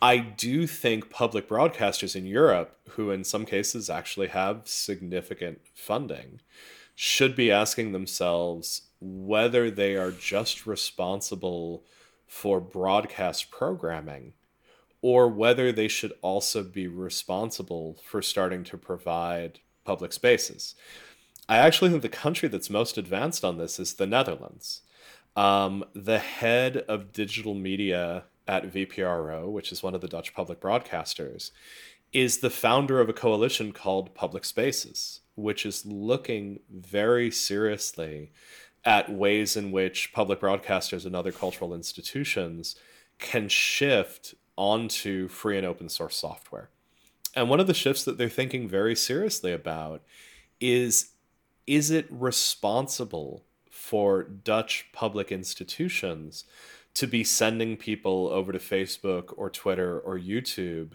I 0.00 0.16
do 0.18 0.66
think 0.66 1.10
public 1.10 1.46
broadcasters 1.46 2.16
in 2.16 2.24
Europe, 2.24 2.78
who 2.90 3.10
in 3.10 3.22
some 3.24 3.44
cases 3.44 3.90
actually 3.90 4.28
have 4.28 4.62
significant 4.64 5.60
funding, 5.74 6.40
should 6.94 7.36
be 7.36 7.50
asking 7.50 7.92
themselves 7.92 8.82
whether 9.00 9.70
they 9.70 9.96
are 9.96 10.10
just 10.10 10.66
responsible 10.66 11.84
for 12.26 12.60
broadcast 12.60 13.50
programming 13.50 14.34
or 15.02 15.28
whether 15.28 15.72
they 15.72 15.88
should 15.88 16.12
also 16.20 16.62
be 16.62 16.86
responsible 16.86 17.96
for 18.04 18.20
starting 18.20 18.62
to 18.64 18.76
provide 18.76 19.60
public 19.84 20.12
spaces. 20.12 20.74
I 21.48 21.56
actually 21.56 21.90
think 21.90 22.02
the 22.02 22.08
country 22.08 22.48
that's 22.48 22.70
most 22.70 22.98
advanced 22.98 23.44
on 23.44 23.58
this 23.58 23.80
is 23.80 23.94
the 23.94 24.06
Netherlands. 24.06 24.82
Um, 25.34 25.84
the 25.94 26.18
head 26.18 26.78
of 26.88 27.12
digital 27.12 27.54
media 27.54 28.24
at 28.46 28.72
VPRO, 28.72 29.50
which 29.50 29.72
is 29.72 29.82
one 29.82 29.94
of 29.94 30.00
the 30.00 30.08
Dutch 30.08 30.34
public 30.34 30.60
broadcasters, 30.60 31.50
is 32.12 32.38
the 32.38 32.50
founder 32.50 33.00
of 33.00 33.08
a 33.08 33.12
coalition 33.12 33.72
called 33.72 34.14
Public 34.14 34.44
Spaces, 34.44 35.20
which 35.36 35.64
is 35.64 35.86
looking 35.86 36.60
very 36.68 37.30
seriously 37.30 38.32
at 38.84 39.10
ways 39.10 39.56
in 39.56 39.72
which 39.72 40.12
public 40.12 40.40
broadcasters 40.40 41.04
and 41.04 41.14
other 41.14 41.32
cultural 41.32 41.74
institutions 41.74 42.76
can 43.18 43.48
shift 43.48 44.34
onto 44.56 45.28
free 45.28 45.56
and 45.56 45.66
open 45.66 45.88
source 45.88 46.16
software. 46.16 46.70
And 47.34 47.48
one 47.48 47.60
of 47.60 47.66
the 47.66 47.74
shifts 47.74 48.04
that 48.04 48.18
they're 48.18 48.28
thinking 48.28 48.68
very 48.68 48.96
seriously 48.96 49.52
about 49.52 50.02
is 50.60 51.12
is 51.66 51.90
it 51.90 52.06
responsible 52.10 53.44
for 53.70 54.24
Dutch 54.24 54.88
public 54.92 55.30
institutions 55.30 56.44
to 56.94 57.06
be 57.06 57.22
sending 57.22 57.76
people 57.76 58.28
over 58.28 58.50
to 58.50 58.58
Facebook 58.58 59.32
or 59.36 59.48
Twitter 59.50 60.00
or 60.00 60.18
YouTube 60.18 60.92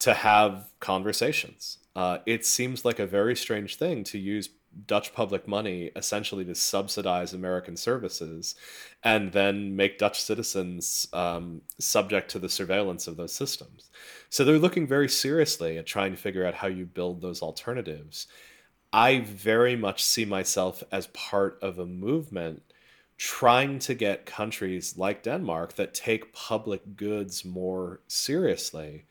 to 0.00 0.12
have 0.12 0.68
conversations? 0.78 1.78
Uh, 1.96 2.18
it 2.26 2.44
seems 2.44 2.84
like 2.84 2.98
a 2.98 3.06
very 3.06 3.34
strange 3.34 3.76
thing 3.76 4.04
to 4.04 4.18
use 4.18 4.48
Dutch 4.86 5.12
public 5.14 5.48
money 5.48 5.90
essentially 5.96 6.44
to 6.44 6.54
subsidize 6.54 7.32
American 7.32 7.76
services 7.76 8.54
and 9.02 9.32
then 9.32 9.74
make 9.74 9.98
Dutch 9.98 10.20
citizens 10.20 11.08
um, 11.12 11.62
subject 11.78 12.30
to 12.30 12.38
the 12.38 12.48
surveillance 12.48 13.06
of 13.06 13.16
those 13.16 13.32
systems. 13.32 13.90
So 14.28 14.44
they're 14.44 14.58
looking 14.58 14.86
very 14.86 15.08
seriously 15.08 15.76
at 15.76 15.86
trying 15.86 16.12
to 16.12 16.18
figure 16.18 16.46
out 16.46 16.54
how 16.54 16.68
you 16.68 16.86
build 16.86 17.20
those 17.20 17.42
alternatives. 17.42 18.26
I 18.92 19.20
very 19.20 19.76
much 19.76 20.04
see 20.04 20.24
myself 20.24 20.82
as 20.90 21.08
part 21.08 21.58
of 21.62 21.78
a 21.78 21.86
movement 21.86 22.62
trying 23.16 23.78
to 23.78 23.94
get 23.94 24.24
countries 24.24 24.96
like 24.96 25.22
Denmark 25.22 25.74
that 25.74 25.94
take 25.94 26.32
public 26.32 26.96
goods 26.96 27.44
more 27.44 28.00
seriously 28.08 29.04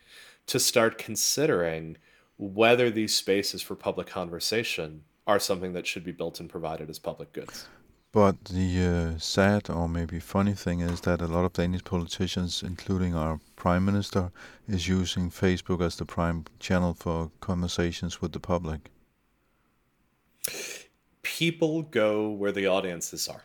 to 0.47 0.59
start 0.59 0.97
considering 0.97 1.95
whether 2.37 2.89
these 2.89 3.13
spaces 3.13 3.61
for 3.61 3.75
public 3.75 4.07
conversation 4.07 5.03
are 5.29 5.39
something 5.39 5.73
that 5.73 5.85
should 5.85 6.03
be 6.03 6.11
built 6.11 6.39
and 6.39 6.49
provided 6.49 6.89
as 6.89 6.97
public 6.97 7.31
goods. 7.33 7.67
But 8.11 8.45
the 8.45 9.13
uh, 9.15 9.19
sad 9.19 9.69
or 9.69 9.87
maybe 9.87 10.19
funny 10.19 10.55
thing 10.55 10.79
is 10.79 11.01
that 11.01 11.21
a 11.21 11.27
lot 11.27 11.45
of 11.45 11.53
Danish 11.53 11.83
politicians, 11.83 12.63
including 12.63 13.13
our 13.13 13.39
prime 13.55 13.85
minister, 13.85 14.31
is 14.67 14.87
using 14.87 15.29
Facebook 15.29 15.85
as 15.85 15.97
the 15.97 16.05
prime 16.05 16.45
channel 16.59 16.95
for 16.95 17.29
conversations 17.41 18.19
with 18.21 18.31
the 18.31 18.39
public. 18.39 18.89
People 21.21 21.83
go 21.83 22.31
where 22.31 22.51
the 22.51 22.65
audiences 22.65 23.27
are. 23.27 23.43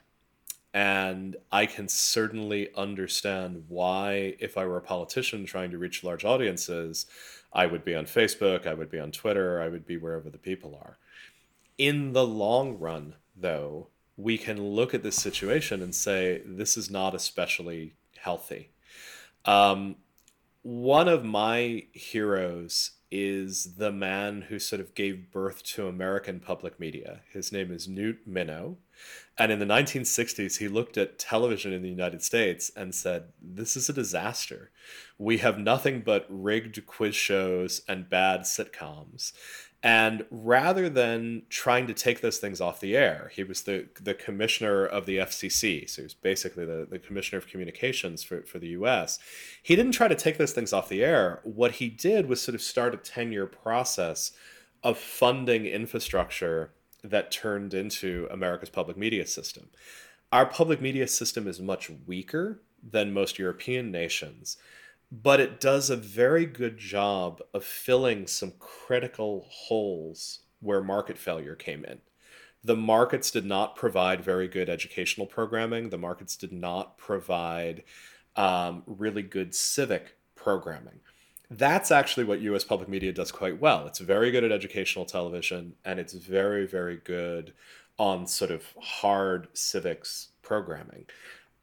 And 0.73 1.37
I 1.53 1.67
can 1.67 1.87
certainly 1.87 2.71
understand 2.75 3.65
why, 3.69 4.37
if 4.41 4.57
I 4.57 4.65
were 4.65 4.79
a 4.79 4.89
politician 4.95 5.45
trying 5.45 5.71
to 5.73 5.79
reach 5.79 6.03
large 6.03 6.25
audiences, 6.25 7.05
I 7.53 7.67
would 7.67 7.85
be 7.85 7.95
on 7.95 8.07
Facebook, 8.07 8.67
I 8.67 8.73
would 8.73 8.91
be 8.91 8.99
on 8.99 9.13
Twitter, 9.13 9.61
I 9.61 9.69
would 9.69 9.87
be 9.87 9.99
wherever 9.99 10.31
the 10.31 10.39
people 10.39 10.81
are 10.83 10.97
in 11.79 12.13
the 12.13 12.27
long 12.27 12.79
run, 12.79 13.15
though, 13.37 13.89
we 14.17 14.39
can 14.39 14.63
look 14.63 14.95
at 14.95 15.03
this 15.03 15.17
situation 15.17 15.83
and 15.83 15.95
say 15.95 16.43
this 16.45 16.77
is 16.77 16.91
not 16.91 17.15
especially 17.15 17.95
healthy. 18.17 18.71
Um, 19.45 19.97
one 20.63 21.09
of 21.09 21.25
my 21.25 21.85
heroes 21.93 22.93
is 23.11 23.77
the 23.77 23.93
man 23.93 24.43
who 24.43 24.59
sort 24.59 24.81
of 24.81 24.95
gave 24.95 25.31
birth 25.31 25.63
to 25.63 25.87
American 25.87 26.41
public 26.41 26.81
media. 26.81 27.21
His 27.33 27.53
name 27.53 27.71
is 27.71 27.87
Newt 27.87 28.29
Minow. 28.29 28.77
And 29.39 29.53
in 29.53 29.59
the 29.59 29.67
1960s, 29.67 30.59
he 30.59 30.69
looked 30.69 30.97
at 30.97 31.19
television 31.19 31.73
in 31.73 31.83
the 31.83 31.89
United 31.89 32.23
States 32.23 32.73
and 32.77 32.95
said, 32.95 33.27
This 33.41 33.77
is 33.77 33.89
a 33.89 33.93
disaster. 33.93 34.71
We 35.19 35.39
have 35.39 35.59
nothing 35.59 36.01
but 36.01 36.27
rigged 36.29 36.87
quiz 36.87 37.15
shows 37.15 37.83
and 37.87 38.11
bad 38.11 38.41
sitcoms. 38.41 39.33
And 39.85 40.25
rather 40.31 40.89
than 40.89 41.43
trying 41.51 41.87
to 41.89 41.93
take 41.93 42.23
those 42.23 42.39
things 42.39 42.59
off 42.59 42.81
the 42.81 42.97
air, 42.97 43.31
he 43.35 43.45
was 43.45 43.65
the, 43.65 43.87
the 44.01 44.15
commissioner 44.15 44.87
of 44.87 45.05
the 45.05 45.19
FCC. 45.19 45.91
So 45.91 46.01
he 46.01 46.05
was 46.05 46.15
basically 46.15 46.65
the, 46.65 46.87
the 46.89 46.99
commissioner 46.99 47.37
of 47.37 47.47
communications 47.47 48.23
for, 48.23 48.41
for 48.45 48.59
the 48.59 48.69
US. 48.69 49.19
He 49.63 49.77
didn't 49.77 49.93
try 49.93 50.09
to 50.09 50.15
take 50.15 50.39
those 50.39 50.53
things 50.53 50.73
off 50.73 50.89
the 50.89 51.05
air. 51.05 51.41
What 51.45 51.73
he 51.73 51.91
did 51.91 52.31
was 52.31 52.41
sort 52.41 52.55
of 52.55 52.63
start 52.63 52.95
a 52.95 52.97
10 52.97 53.31
year 53.31 53.45
process 53.45 54.33
of 54.83 54.97
funding 54.97 55.67
infrastructure 55.67 56.73
that 57.03 57.31
turned 57.31 57.75
into 57.75 58.27
America's 58.31 58.71
public 58.71 58.97
media 58.97 59.27
system. 59.27 59.69
Our 60.33 60.47
public 60.47 60.81
media 60.81 61.07
system 61.07 61.47
is 61.47 61.61
much 61.61 61.91
weaker 62.07 62.63
than 62.83 63.13
most 63.13 63.39
European 63.39 63.91
nations 63.91 64.57
but 65.23 65.39
it 65.39 65.61
does 65.61 65.91
a 65.91 65.97
very 65.97 66.45
good 66.45 66.77
job 66.77 67.41
of 67.53 67.65
filling 67.65 68.27
some 68.27 68.53
critical 68.59 69.47
holes 69.49 70.41
where 70.61 70.83
market 70.83 71.17
failure 71.17 71.55
came 71.55 71.85
in. 71.85 72.01
The 72.65 72.75
markets 72.75 73.31
did 73.31 73.45
not 73.45 73.77
provide 73.77 74.25
very 74.25 74.49
good 74.49 74.69
educational 74.69 75.27
programming. 75.27 75.91
The 75.91 75.99
markets 75.99 76.37
did 76.37 76.53
not 76.53 76.99
provide 76.99 77.85
um, 78.35 78.83
really 78.87 79.23
good 79.23 79.55
civic 79.55 80.17
programming. 80.35 80.99
That's 81.49 81.93
actually 81.93 82.25
what 82.25 82.41
US 82.41 82.65
public 82.65 82.89
media 82.89 83.13
does 83.13 83.31
quite 83.31 83.61
well. 83.61 83.87
It's 83.87 84.01
very 84.01 84.33
good 84.33 84.43
at 84.43 84.51
educational 84.51 85.05
television 85.05 85.75
and 85.85 86.01
it's 86.01 86.15
very, 86.15 86.67
very 86.67 86.97
good 86.97 87.53
on 87.99 88.27
sort 88.27 88.51
of 88.51 88.65
hard 88.81 89.47
civics 89.53 90.29
programming. 90.43 91.05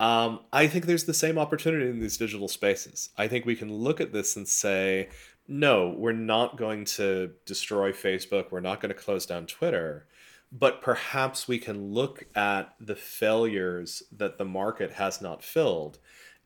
Um, 0.02 0.40
I 0.52 0.66
think 0.66 0.88
there's 0.88 1.04
the 1.04 1.14
same 1.14 1.38
opportunity 1.38 1.88
in 1.88 2.00
these 2.00 2.18
digital 2.18 2.48
spaces. 2.48 3.10
I 3.20 3.28
think 3.28 3.46
we 3.46 3.56
can 3.56 3.72
look 3.72 4.02
at 4.02 4.12
this 4.12 4.36
and 4.36 4.48
say, 4.48 5.10
no, 5.48 5.94
we're 5.96 6.12
not 6.12 6.58
going 6.58 6.86
to 6.98 7.32
destroy 7.46 7.92
Facebook. 7.92 8.46
We're 8.50 8.62
not 8.62 8.82
going 8.82 8.94
to 8.96 9.00
close 9.00 9.28
down 9.28 9.46
Twitter. 9.46 10.08
But 10.52 10.82
perhaps 10.82 11.48
we 11.48 11.60
can 11.60 11.94
look 11.94 12.26
at 12.36 12.74
the 12.80 12.96
failures 12.96 14.02
that 14.18 14.40
the 14.40 14.46
market 14.46 14.94
has 14.94 15.22
not 15.22 15.44
filled. 15.44 16.00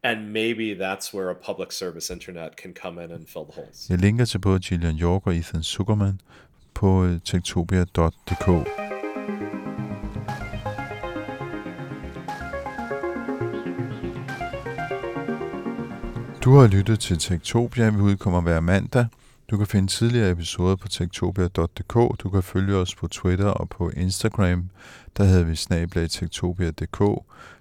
And 0.04 0.34
maybe 0.34 0.74
that's 0.74 1.14
where 1.14 1.30
a 1.30 1.36
public 1.36 1.72
service 1.72 2.12
internet 2.12 2.58
can 2.58 2.74
come 2.74 3.00
in 3.00 3.10
and 3.12 3.30
fill 3.30 3.46
the 3.46 3.54
holes. 3.54 3.90
Jeg 3.90 4.00
linker 4.00 4.26
til 4.26 4.40
både 4.40 4.60
Jillian 4.72 4.96
York 4.96 5.28
og 5.28 5.36
Ethan 5.36 5.64
Zuckerman 5.64 6.20
på 6.74 7.06
øh, 7.06 7.20
Du 16.46 16.56
har 16.56 16.68
lyttet 16.68 17.00
til 17.00 17.18
Tektopia. 17.18 17.90
Vi 17.90 18.02
udkommer 18.02 18.42
hver 18.42 18.60
mandag. 18.60 19.06
Du 19.52 19.58
kan 19.58 19.68
finde 19.68 19.88
tidligere 19.92 20.32
episoder 20.32 20.76
på 20.76 20.88
tektopia.dk. 20.88 22.20
Du 22.24 22.30
kan 22.30 22.44
følge 22.44 22.76
os 22.76 22.96
på 22.96 23.08
Twitter 23.08 23.48
og 23.48 23.70
på 23.70 23.90
Instagram. 23.90 24.70
Der 25.18 25.24
hedder 25.24 25.44
vi 25.44 25.56
snablag 25.56 26.10
tektopia.dk. 26.10 27.00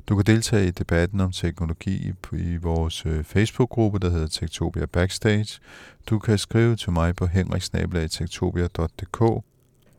Du 0.09 0.17
kan 0.17 0.25
deltage 0.27 0.67
i 0.67 0.71
debatten 0.71 1.21
om 1.21 1.33
teknologi 1.33 2.13
i 2.33 2.57
vores 2.57 3.07
øh, 3.07 3.25
Facebook-gruppe, 3.25 3.99
der 3.99 4.11
hedder 4.11 4.29
Tektopia 4.29 4.87
Backstage. 4.87 5.61
Du 6.11 6.19
kan 6.19 6.39
skrive 6.39 6.77
til 6.77 6.93
mig 6.93 7.17
på 7.17 7.27
henriksnablag.tektopia.dk. 7.27 9.21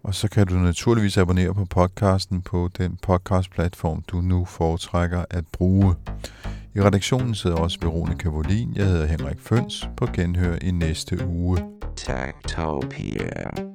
Og 0.04 0.16
så 0.16 0.28
kan 0.30 0.48
du 0.48 0.56
naturligvis 0.56 1.18
abonnere 1.18 1.54
på 1.54 1.66
podcasten 1.66 2.42
på 2.42 2.70
den 2.78 2.98
podcast-platform, 3.02 4.04
du 4.08 4.22
nu 4.22 4.46
foretrækker 4.46 5.26
at 5.30 5.48
bruge. 5.48 5.96
I 6.76 6.82
redaktionen 6.82 7.36
sidder 7.36 7.58
også 7.58 7.78
Veronica 7.82 8.30
Volin. 8.30 8.74
Jeg 8.76 8.86
hedder 8.86 9.06
Henrik 9.06 9.40
Føns. 9.40 9.90
På 9.98 10.06
genhør 10.14 10.56
i 10.62 10.72
næste 10.72 11.28
uge. 11.28 11.58
Tektopia. 11.96 13.75